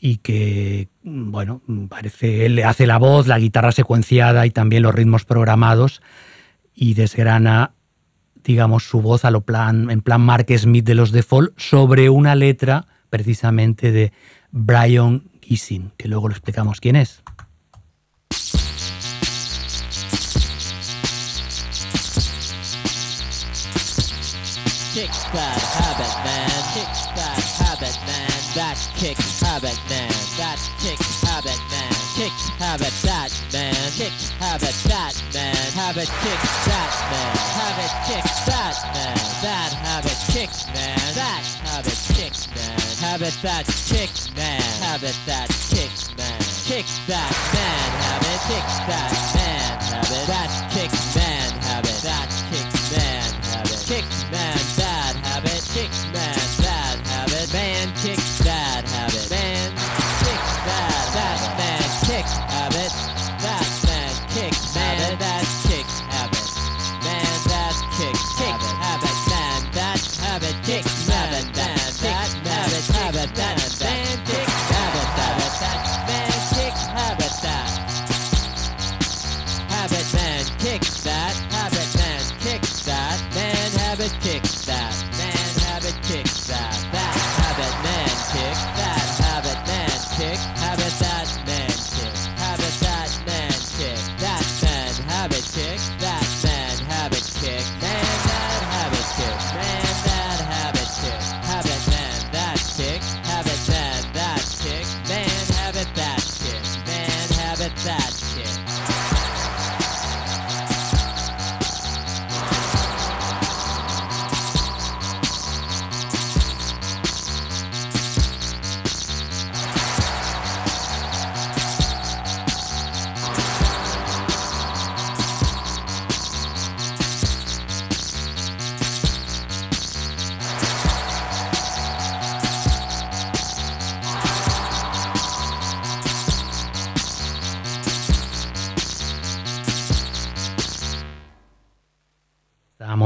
[0.00, 5.24] y que, bueno, parece, él hace la voz, la guitarra secuenciada y también los ritmos
[5.24, 6.02] programados
[6.74, 7.72] y desgrana
[8.44, 12.34] digamos, su voz a lo plan, en plan Mark Smith de los Default sobre una
[12.34, 14.10] letra precisamente de
[14.50, 17.22] Brian Gissing, que luego lo explicamos quién es.
[24.94, 26.12] Kick that habit,
[27.14, 28.32] that habit, man.
[28.52, 29.76] Habit.
[29.84, 30.12] That man.
[30.38, 30.56] Habit,
[33.04, 33.30] that
[35.32, 35.72] that.
[35.74, 36.08] Habit,
[39.42, 40.98] that man.
[41.14, 42.78] That habit, kick man.
[43.00, 44.60] Habit, that kick man.
[44.82, 46.40] Habit, that kick man.
[46.64, 47.88] Kick that man.
[48.06, 49.80] Habit, kick that man.
[49.92, 51.50] Habit, that kick man.
[51.62, 52.41] Habit, that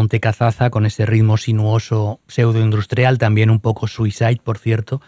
[0.06, 5.02] A Monte Cazaza con ese ritmo sinuoso pseudoindustrial, también un poco suicide, por cierto,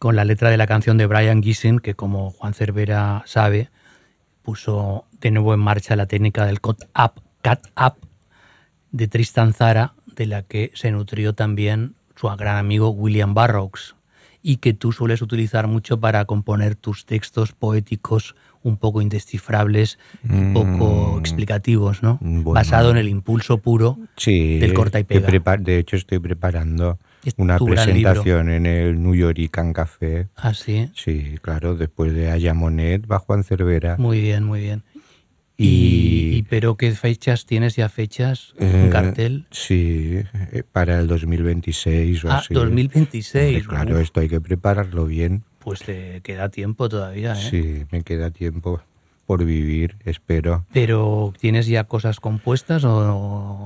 [0.00, 3.70] con la letra de la canción de Brian Gissing, que como Juan Cervera sabe,
[4.42, 7.94] puso de nuevo en marcha la técnica del cut up, cut up
[8.90, 13.94] de Tristan Zara, de la que se nutrió también su gran amigo William Burroughs,
[14.42, 18.34] y que tú sueles utilizar mucho para componer tus textos poéticos
[18.66, 19.98] un poco indescifrables,
[20.28, 22.18] un poco Mm, explicativos, ¿no?
[22.20, 22.52] bueno.
[22.52, 25.28] Basado en el impulso puro Sí, del corta y pega.
[25.58, 30.28] de hecho estoy preparando Es una presentación en el New Yorican Café.
[30.36, 30.90] Ah, sí.
[30.94, 33.96] Sí, claro, después de Ayamonet va Juan Cervera.
[33.98, 34.82] Muy bien, muy bien.
[35.58, 38.52] Y- Y, pero qué fechas tienes ya fechas?
[38.58, 39.46] ¿Un Eh, cartel?
[39.50, 40.18] Sí,
[40.52, 42.52] eh, para el 2026 o Ah, así.
[42.52, 43.62] 2026.
[43.62, 45.44] Hombre, claro, esto hay que prepararlo bien.
[45.66, 47.50] Pues te queda tiempo todavía, ¿eh?
[47.50, 48.80] Sí, me queda tiempo
[49.26, 50.64] por vivir, espero.
[50.72, 52.88] Pero ¿tienes ya cosas compuestas o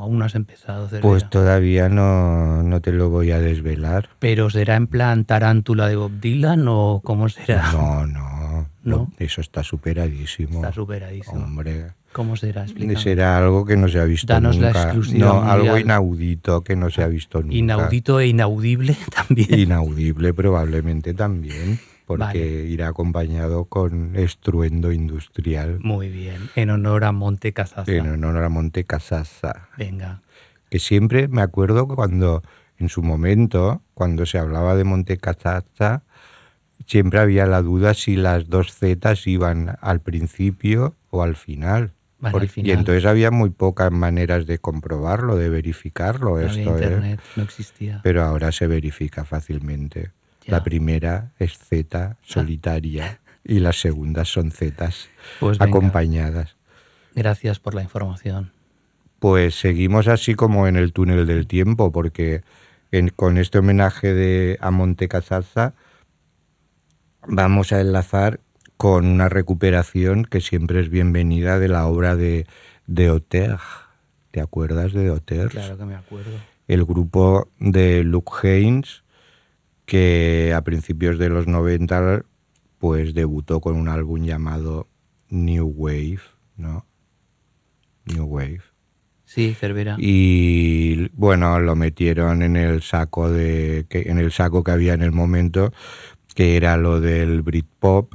[0.00, 0.88] aún has empezado?
[0.88, 1.02] Cervera?
[1.06, 4.08] Pues todavía no, no te lo voy a desvelar.
[4.18, 7.70] ¿Pero será en plan tarántula de Bob Dylan o cómo será?
[7.70, 9.12] No, no, ¿No?
[9.18, 10.54] Eso está superadísimo.
[10.60, 11.44] Está superadísimo.
[11.44, 12.62] Hombre, ¿Cómo será?
[12.64, 12.98] Explícame.
[12.98, 14.82] Será algo que no se ha visto Danos la nunca.
[14.84, 17.54] exclusiva no, algo inaudito que no se ha visto nunca.
[17.54, 19.58] Inaudito e inaudible también.
[19.60, 21.78] Inaudible probablemente también,
[22.16, 22.64] porque Vale.
[22.66, 26.50] irá acompañado con estruendo industrial Muy bien.
[26.56, 27.90] En honor a Monte Casaza.
[27.92, 29.68] en honor a Monte Casasa.
[29.78, 30.22] Venga.
[30.70, 32.42] Que siempre me acuerdo cuando,
[32.78, 36.02] en su momento, cuando se hablaba de Monte Casasa,
[36.84, 41.92] siempre había la duda si las dos zetas iban al principio o al final.
[42.18, 42.68] Van al Porque- final.
[42.68, 46.58] Y entonces había muy pocas maneras de comprobarlo, de verificarlo No había esto.
[46.78, 46.82] ¿eh?
[46.84, 48.00] internet, no existía.
[48.02, 50.10] Pero ahora se verifica fácilmente.
[50.50, 56.56] La primera es Z solitaria y las segundas son Zetas Pues acompañadas.
[57.14, 58.52] Gracias por la información.
[59.18, 62.42] Pues seguimos así como en el túnel del tiempo, porque
[62.90, 65.74] en- con este homenaje de, a Monte Casazza
[67.26, 68.40] vamos a enlazar
[68.76, 72.46] con una recuperación que siempre es bienvenida de la obra de,
[72.86, 73.58] de Otter.
[74.30, 75.48] ¿Te acuerdas de Otter?
[75.48, 76.30] Claro que me acuerdo.
[76.68, 79.02] el grupo de Luke Haynes,
[79.90, 82.22] que a principios de los 90
[82.78, 84.86] pues debutó con un álbum llamado
[85.30, 86.20] New Wave,
[86.56, 86.86] ¿no?
[88.04, 88.60] New Wave.
[89.24, 89.96] Sí, Cervera.
[89.98, 95.02] Y bueno, lo metieron en el saco de que en el saco que había en
[95.02, 95.72] el momento,
[96.36, 98.14] que era lo del Britpop,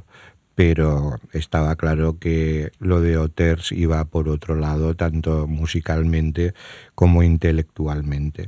[0.55, 6.53] pero estaba claro que lo de Otters iba por otro lado, tanto musicalmente
[6.95, 8.47] como intelectualmente.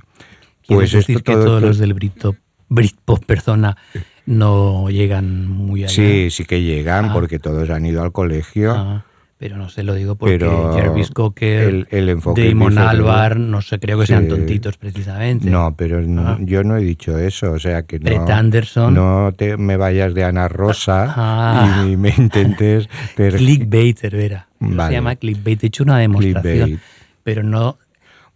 [0.62, 2.36] ¿Quieres Pues esto decir que todo todos esto- los del Britpop,
[2.70, 3.78] Britpop persona,
[4.26, 5.94] no llegan muy allá?
[5.94, 7.14] Sí, sí que llegan Ah.
[7.14, 8.74] porque todos han ido al colegio.
[8.76, 9.04] Ah,
[9.40, 12.78] pero no sé, lo digo porque Pero Jervis Cocker, el- el enfoque Damon.
[12.80, 15.50] Albar, no sé, creo que sean tontitos precisamente.
[15.50, 16.38] No, pero no- Ah.
[16.42, 18.06] yo no he dicho eso, o sea que no.
[18.06, 18.94] Brett Anderson.
[18.96, 21.86] No te me vayas de Ana Rosa Ah.
[21.88, 22.90] y me intentes.
[23.16, 24.48] ter- Clickbait, Cervera.
[24.60, 24.90] Vale.
[24.90, 25.64] Se llama clickbait.
[25.64, 26.80] He hecho una demostración, Clickbait.
[27.24, 27.78] pero no...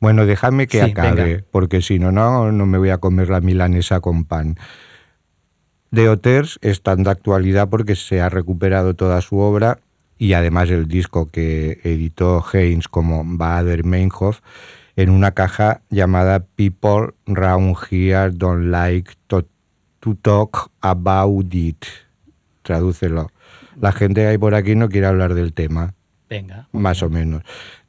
[0.01, 1.43] Bueno, déjame que Sí, acabe, venga.
[1.51, 4.57] porque si no, no, no me voy a comer la milanesa con pan.
[5.91, 9.79] De Otters es tan de actualidad porque se ha recuperado toda su obra
[10.17, 14.39] y además el disco que editó Haynes como Bader Meinhof
[14.95, 19.45] en una caja llamada People Round Here Don't Like to,
[19.99, 21.85] to Talk About It.
[22.63, 23.31] Tradúcelo.
[23.79, 25.93] La gente que hay por aquí no quiere hablar del tema
[26.31, 26.69] Venga.
[26.71, 27.43] más o menos.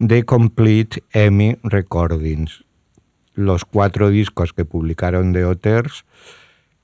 [0.04, 2.64] The Complete Emmy Recordings.
[3.34, 6.04] Los cuatro discos que publicaron The Otters,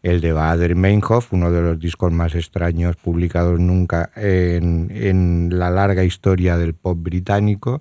[0.05, 5.71] el de Bader Meinhof, uno de los discos más extraños publicados nunca en, en la
[5.71, 7.81] larga historia del pop británico,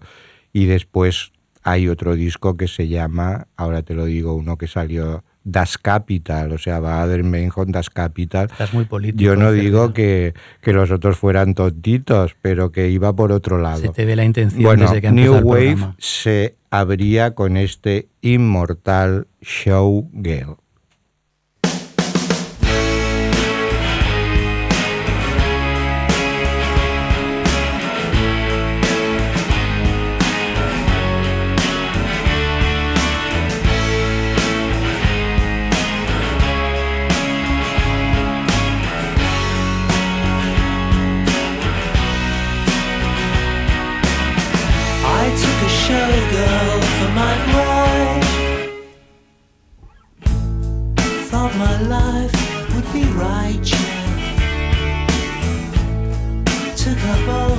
[0.52, 5.24] y después hay otro disco que se llama, ahora te lo digo, uno que salió
[5.50, 8.48] Das Capital, o sea, Bader Meinhof Das Capital.
[8.52, 9.24] Estás muy político.
[9.24, 13.80] Yo no digo que, que los otros fueran tontitos, pero que iba por otro lado.
[13.80, 18.10] Se te ve la intención Bueno, desde que New el Wave se abría con este
[18.22, 20.58] inmortal Showgirl.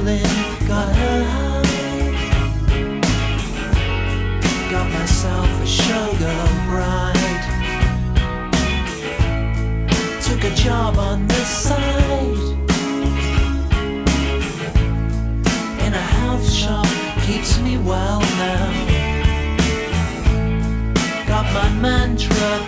[0.09, 1.63] Her bowling, got high.
[4.71, 7.45] Got myself a showgirl bride.
[10.23, 12.57] Took a job on the side.
[15.87, 16.87] in a health shop
[17.27, 18.73] keeps me well now.
[21.27, 22.67] Got my mantra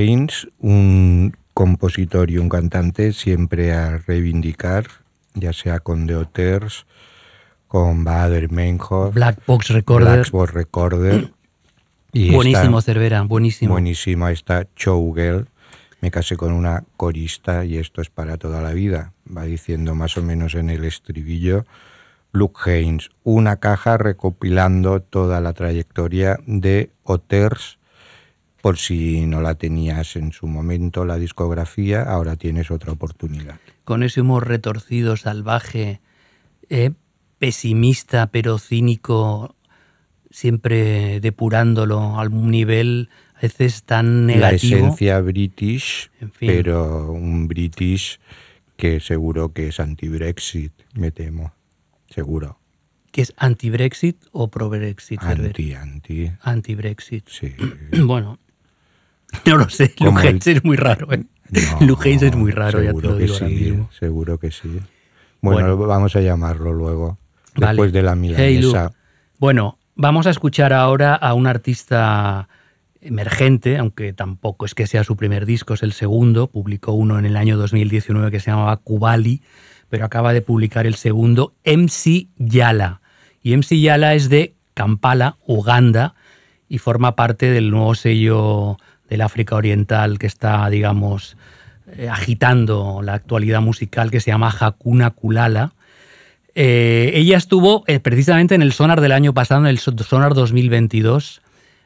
[0.00, 4.86] Haynes, un compositor y un cantante siempre a reivindicar,
[5.34, 6.86] ya sea con The Otters,
[7.68, 10.18] con Bader Meinhof, Black Box Recorder.
[10.18, 11.32] Black Box Recorder.
[12.12, 13.72] y buenísimo, esta- Cervera, buenísimo.
[13.72, 15.46] Buenísimo, esta Showgirl.
[16.00, 19.12] Me casé con una corista y esto es para toda la vida.
[19.36, 21.66] Va diciendo más o menos en el estribillo.
[22.32, 27.76] Luke Haynes, una caja recopilando toda la trayectoria de Otters.
[28.62, 33.58] Por si no la tenías en su momento la discografía, ahora tienes otra oportunidad.
[33.84, 36.00] Con ese humor retorcido, salvaje,
[36.68, 36.90] eh,
[37.38, 39.54] pesimista pero cínico,
[40.30, 44.76] siempre depurándolo a un nivel a veces tan La negativo.
[44.76, 46.48] esencia british, En fin.
[46.48, 48.20] pero un british
[48.76, 51.52] que seguro que es anti-Brexit, me temo.
[52.10, 52.58] Seguro.
[53.12, 55.20] ¿Que es anti-Brexit o pro-Brexit?
[55.22, 56.30] Anti, anti.
[56.42, 57.26] Anti-Brexit.
[57.28, 57.54] Sí.
[58.04, 58.38] bueno,
[59.46, 59.94] no lo sé.
[60.00, 61.12] Luke el- es muy raro.
[61.12, 61.24] ¿eh?
[61.80, 63.90] No, es muy raro, ya te seguro lo que digo ahora sí, mismo.
[63.98, 64.68] Seguro que sí.
[65.42, 65.86] Bueno, Bueno.
[65.88, 67.18] vamos a llamarlo luego.
[67.56, 67.72] Vale.
[67.72, 68.84] Después de la Hey, milanesa.
[68.84, 68.94] Luke.
[69.38, 72.48] Bueno, vamos a escuchar ahora a un artista
[73.00, 76.48] emergente, aunque tampoco es que sea su primer disco, es el segundo.
[76.48, 79.42] Publicó uno en el año 2019 que se llamaba Kubali,
[79.88, 83.00] pero acaba de publicar el segundo, MC Yala.
[83.42, 86.14] Y MC Yala es de Kampala, Uganda,
[86.68, 88.76] y forma parte del nuevo sello
[89.10, 91.36] del África Oriental que está, digamos,
[91.92, 95.72] eh, agitando la actualidad musical que se llama Hakuna Kulala.
[96.54, 100.34] Eh, ella estuvo eh, precisamente en el Sonar del año pasado, en el So- Sonar
[100.34, 101.42] 2022,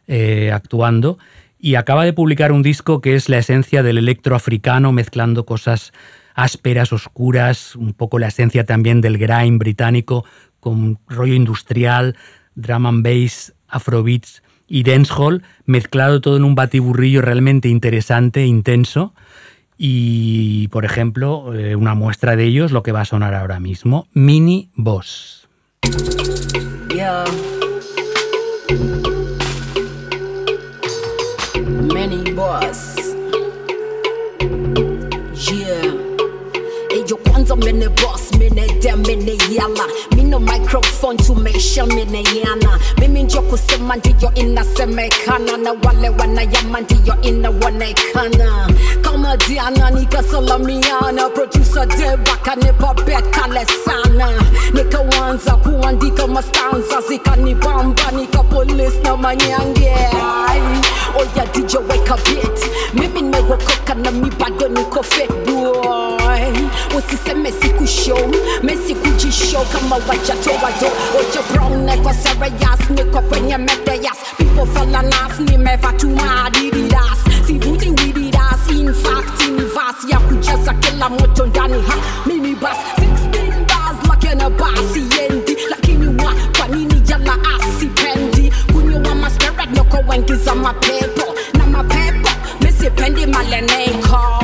[0.07, 1.19] eh, actuando,
[1.59, 5.93] y acaba de publicar un disco que es la esencia del electroafricano, mezclando cosas
[6.35, 10.25] ásperas, oscuras, un poco la esencia también del grime británico,
[10.61, 12.17] con rollo industrial,
[12.55, 14.43] drum and bass, afrobeats
[14.75, 19.15] y dancehall, mezclado todo en un batiburrillo realmente interesante, intenso.
[19.79, 23.61] Y, por ejemplo, eh, una muestra de ello es lo que va a sonar ahora
[23.61, 25.47] mismo, Mini Boss.
[31.93, 32.94] Many boss.
[37.15, 39.87] Eyo kwanza mene boss, mene dem, mene yala.
[40.17, 42.79] Mino microphone to make sure mene yana.
[42.99, 48.69] Mimi njo kusema ndiyo inasemekana na wale wanayama ndiyo inaonekana.
[49.03, 54.29] Kama Diana nikasalamiana, producer Deba kanipa bet kale sana.
[54.73, 59.93] Nikaanza kuandika mastanza zikanibamba, nika police na manyange.
[61.17, 62.61] Oya DJ weka beat,
[62.95, 65.05] mimi nimeokoka na mi bado niko
[66.99, 69.65] usiseme siku show mesikuji show.
[69.65, 70.87] Kama wajatowado
[71.21, 81.83] ojebraunekosereyas nikofenye medeyas pipofelanas nimevatuma adididas sivuti wididas infact inivas ya kujaza kila moto ndani
[81.89, 81.95] ha
[82.27, 82.77] minibas
[83.33, 91.35] 16 bas lakena basiendi lakini wa kwa nini yala asipendi kunyowa masperet noko wengiza mapepo
[91.59, 92.29] na mapepo
[92.61, 94.44] mesipendi maleneko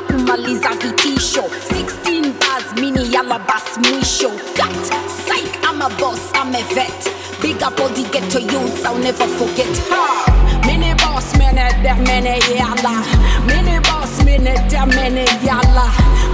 [0.00, 1.42] kumaliza vitisho.
[1.70, 4.84] 16 bars mini yala bas mwisho Cut,
[5.26, 7.14] psych, I'm a boss, I'm a vet.
[7.40, 9.76] Big up all the ghetto youths, I'll never forget.
[9.90, 13.04] Her Mini boss, mene de mene yala.
[13.46, 15.86] Mini boss, mene de mene yala.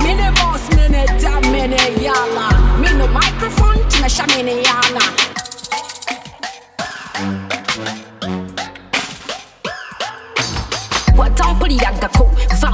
[0.02, 2.48] Mini boss, mene de mene yala.
[2.80, 5.34] Mino microphone, tumesha mene yana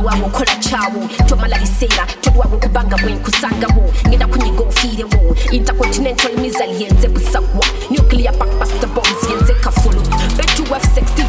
[0.03, 4.61] vaawo okola kyawo tomala biseera tolwawo kubanga bwenkusangawo ngenda kunyiga
[5.53, 9.40] intercontinental misal yenze busagwa nuclear backbuster bombs yenze kafulu betu f16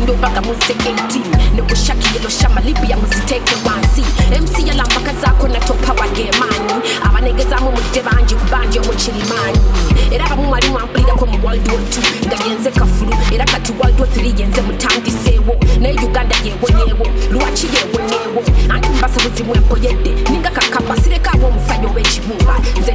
[0.04, 4.02] ndobaga muze 18 nebushaki yelo shama libya muziteeke wansi
[4.41, 6.74] mc yalambaka zaako natopa wagemanyi
[7.04, 9.60] abanegezamu mudde bangi kubanja omukirimanyi
[10.12, 14.10] era abamu mwali mwampulirako mu world war 2 nga yenze kafulu era kati world war
[14.10, 21.88] 3 yenze mutandiseewo naye uganda yewonyeewo lwaki yewonyeewo anti mubasabuzi bwempoyedde ninga kakapa sirekaawo omusajja
[21.88, 22.91] ow'ekibumba nze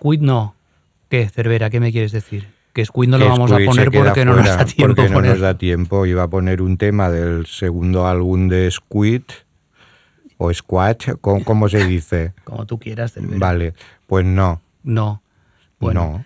[0.00, 0.54] Squid no.
[1.10, 1.68] ¿Qué, Cervera?
[1.68, 2.48] ¿Qué me quieres decir?
[2.72, 4.94] Que Squid no lo vamos a Squid poner porque no nos da tiempo.
[4.94, 6.06] Porque no nos da tiempo.
[6.06, 9.22] Iba a poner un tema del segundo álbum de Squid
[10.38, 12.32] o Squad, ¿cómo, cómo se dice?
[12.44, 13.38] Como tú quieras, Cervera.
[13.38, 13.74] Vale,
[14.06, 14.62] pues no.
[14.82, 15.22] No.
[15.78, 16.00] Bueno.
[16.00, 16.24] No.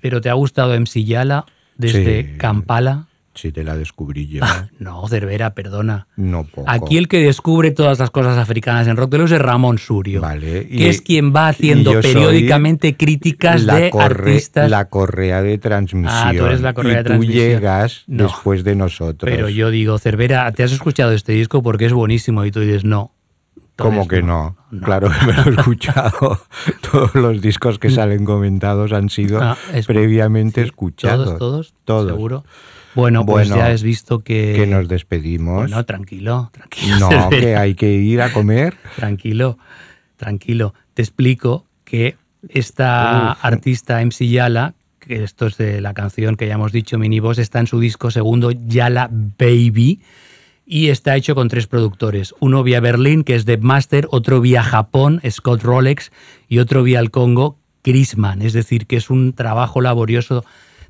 [0.00, 1.46] ¿Pero te ha gustado MC Yala
[1.76, 2.36] desde Sí.
[2.38, 3.06] Kampala?
[3.34, 4.44] Si te la descubrí yo.
[4.78, 6.06] No, Cervera, perdona.
[6.16, 6.70] No poco.
[6.70, 10.20] Aquí el que descubre todas las cosas africanas en Rock de Luz es Ramón Surio,
[10.20, 14.70] Vale, y- que es quien va haciendo periódicamente críticas la de corre- artistas.
[14.70, 16.12] La correa de transmisión.
[16.28, 17.34] Ah, tú eres la correa y de transmisión.
[17.34, 18.22] Tú llegas No.
[18.24, 19.30] después de nosotros.
[19.30, 22.44] Pero yo digo, Cervera, ¿te has escuchado este disco porque es buenísimo?
[22.44, 23.10] Y tú dices, no.
[23.76, 24.54] ¿Cómo que no?
[24.84, 26.40] Claro que me lo he escuchado.
[26.92, 31.26] Todos los discos que salen comentados han sido Ah, es- previamente sí, escuchados.
[31.26, 32.10] Todos, todos, Todos.
[32.12, 32.44] seguro.
[32.94, 34.54] Bueno, pues Bueno, ya has visto que...
[34.56, 35.62] Que nos despedimos.
[35.62, 36.98] Bueno, tranquilo, tranquilo.
[37.00, 37.40] no, Cervera.
[37.40, 38.76] que hay que ir a comer.
[38.96, 39.58] Tranquilo,
[40.16, 40.74] tranquilo.
[40.94, 42.16] Te explico que
[42.48, 43.44] esta Uf.
[43.44, 47.60] artista MC Yala, que esto es de la canción que ya hemos dicho, Miniboss, está
[47.60, 50.00] en su disco segundo Yala Baby
[50.66, 52.34] y está hecho con tres productores.
[52.40, 56.10] Uno vía Berlín, que es Deb Master, otro vía Japón, Scott Rolex,
[56.48, 58.40] y otro vía el Congo, Chrisman.
[58.40, 60.44] Es decir, que es un trabajo laborioso,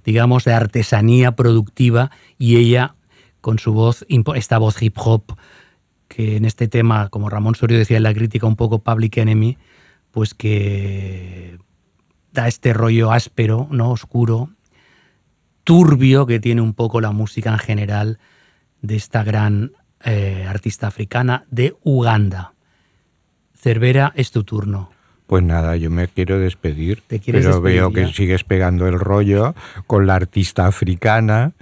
[0.04, 2.94] digamos, de artesanía productiva y ella
[3.40, 5.36] con su voz, esta voz hip hop,
[6.08, 9.58] que en este tema, como Ramón Sorio decía en la crítica, un poco Public Enemy,
[10.10, 11.58] pues que
[12.32, 13.90] da este rollo áspero, ¿no?
[13.90, 14.50] oscuro,
[15.64, 18.18] turbio que tiene un poco la música en general
[18.80, 19.72] de esta gran
[20.04, 22.54] eh, artista africana de Uganda.
[23.54, 24.93] Cervera, es tu turno.
[25.26, 27.02] Pues nada, yo me quiero despedir.
[27.06, 27.94] ¿Te quieres pero despedir veo ya?
[28.06, 29.54] que sigues pegando el rollo
[29.86, 31.52] con la artista africana,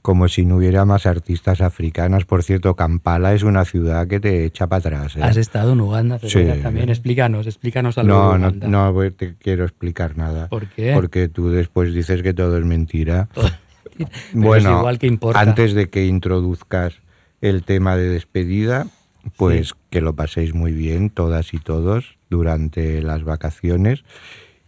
[0.00, 2.24] como si no hubiera más artistas africanas.
[2.24, 5.16] Por cierto, Kampala es una ciudad que te echa para atrás.
[5.16, 5.20] ¿eh?
[5.22, 6.42] ¿Has estado en Uganda, Sí.
[6.62, 6.88] también?
[6.88, 8.68] Explícanos, explícanos algo No, de no, Uganda.
[8.68, 10.48] no te quiero explicar nada.
[10.48, 10.92] ¿Por qué?
[10.94, 13.28] Porque tú después dices que todo es mentira.
[14.32, 15.38] Bueno, igual que importa.
[15.40, 16.94] antes de que introduzcas
[17.42, 18.86] el tema de despedida,
[19.36, 24.04] pues que lo paséis muy bien todas y todos durante las vacaciones.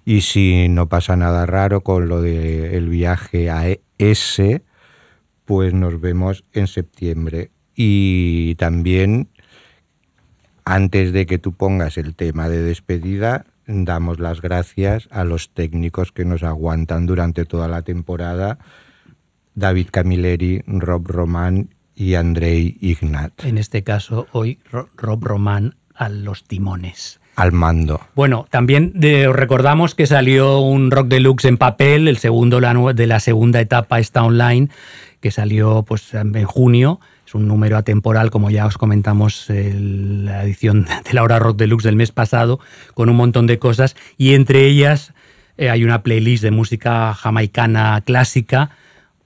[0.04, 3.64] Y si no pasa nada raro con lo del viaje a
[3.98, 4.62] ese,
[5.46, 7.50] pues nos vemos en septiembre.
[7.74, 9.28] Y también,
[10.64, 16.12] antes de que tú pongas el tema de despedida, damos las gracias a los técnicos
[16.12, 18.58] que nos aguantan durante toda la temporada,
[19.54, 23.44] David Camilleri, Rob Román y Andrei Ignat.
[23.44, 27.20] En este caso, hoy Ro- Rob Román a los timones.
[27.36, 28.00] Al mando.
[28.14, 33.06] Bueno, también de- os recordamos que salió un Rock Deluxe en papel, el segundo de
[33.06, 34.68] la segunda etapa está online,
[35.20, 37.00] que salió pues en junio.
[37.26, 41.56] Es un número atemporal, como ya os comentamos en la edición de la hora Rock
[41.56, 42.60] Deluxe del mes pasado,
[42.92, 43.96] con un montón de cosas.
[44.18, 45.14] Y entre ellas
[45.56, 48.70] eh, hay una playlist de música jamaicana clásica,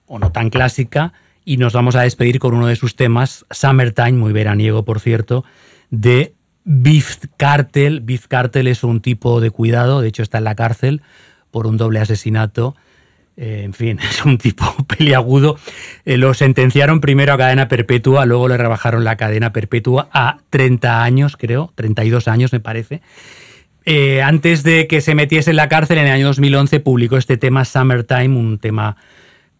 [0.06, 1.12] o no tan clásica,
[1.44, 5.44] y nos vamos a despedir con uno de sus temas, Summertime, muy veraniego por cierto,
[5.90, 6.34] de
[6.70, 8.00] Beef Cartel.
[8.02, 11.00] Beef Cartel es un tipo de cuidado, de hecho está en la cárcel
[11.50, 12.76] por un doble asesinato.
[13.38, 15.56] Eh, en fin, es un tipo peliagudo.
[16.04, 21.02] Eh, lo sentenciaron primero a cadena perpetua, luego le rebajaron la cadena perpetua a 30
[21.02, 23.00] años, creo, 32 años me parece.
[23.86, 27.38] Eh, antes de que se metiese en la cárcel, en el año 2011 publicó este
[27.38, 28.96] tema Summertime, un tema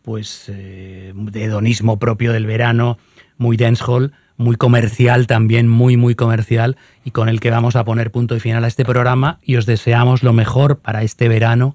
[0.02, 1.12] pues de
[1.44, 2.98] hedonismo propio del verano,
[3.38, 8.10] muy dancehall, muy comercial también, muy muy comercial y con el que vamos a poner
[8.10, 11.74] punto y final a este programa y os deseamos lo mejor para este verano,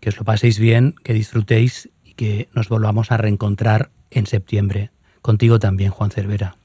[0.00, 4.90] que os lo paséis bien, que disfrutéis y que nos volvamos a reencontrar en septiembre.
[5.22, 6.56] Contigo también, Juan Cervera.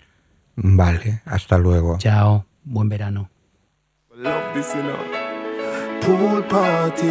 [0.56, 1.98] Vale, hasta luego.
[2.00, 3.30] Chao, buen verano.
[4.16, 4.98] Love this, you know.
[6.02, 7.08] Pool party.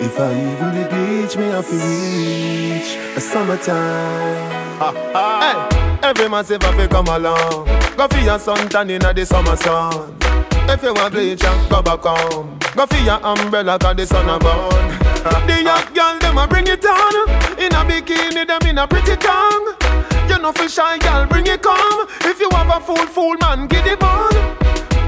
[0.00, 4.66] If I even the beach, me have to reach a summertime.
[5.12, 7.66] Hey, every massive have to come along.
[7.96, 10.16] Go for your suntan in the summer sun.
[10.68, 12.58] If you want bleach, go back home.
[12.74, 15.46] Go for your umbrella, cause the sun a burn.
[15.46, 17.30] the young girl, them a bring it on.
[17.58, 19.74] In a bikini, them in a pretty tongue.
[20.28, 22.08] You know for shy girl, bring it come.
[22.22, 24.56] If you have a fool, fool man, get it on.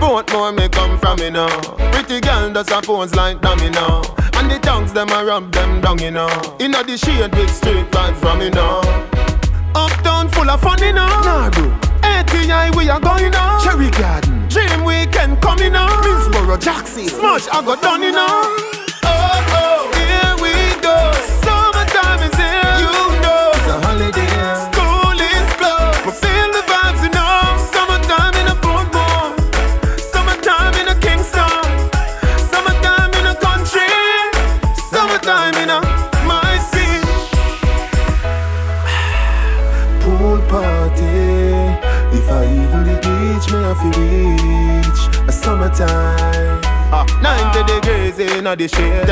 [0.00, 1.60] Both more me come from you now.
[1.90, 4.02] Pretty girl does a pose like dummy now.
[4.34, 6.28] And the tongues them a rub them down you know.
[6.60, 8.80] Inna the shade with straight vibes from you now.
[9.74, 11.06] Uptown full of fun you know.
[11.06, 11.70] Nah bro.
[12.02, 13.62] ATI we are going now.
[13.62, 14.48] Cherry Garden.
[14.48, 15.88] Dream weekend coming now.
[16.02, 17.08] Minsboro, Jackson.
[17.08, 18.87] Smush I got done you know.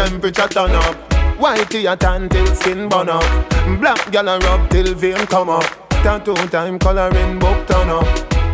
[0.07, 0.95] Temperature turn up.
[1.37, 3.27] Whitey a tan till skin burn up.
[3.81, 5.65] Black gal a rub till vein come up.
[6.05, 8.07] Tattoo time coloring book turn up.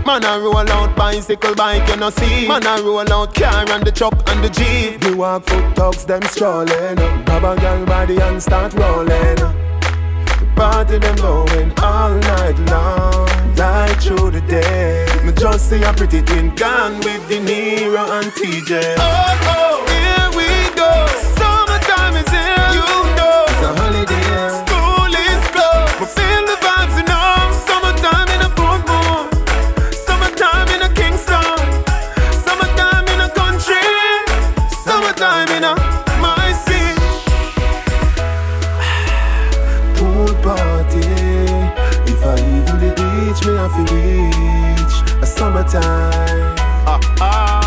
[0.06, 3.86] Man a roll out bicycle bike you no see Man a roll out car and
[3.86, 8.18] the truck and the jeep The walk foot dogs them strolling Grab a gal body
[8.20, 15.32] and start rolling The party them going all night long Right through the day Me
[15.32, 19.71] just see a pretty twin gone with De Niro and TJ Oh oh
[35.22, 35.74] time in a
[36.20, 36.96] my skin.
[39.96, 41.06] Pool party.
[42.10, 44.94] If I even the beach, me I feel rich.
[45.22, 46.56] A summertime.
[46.88, 47.61] Ah, ah.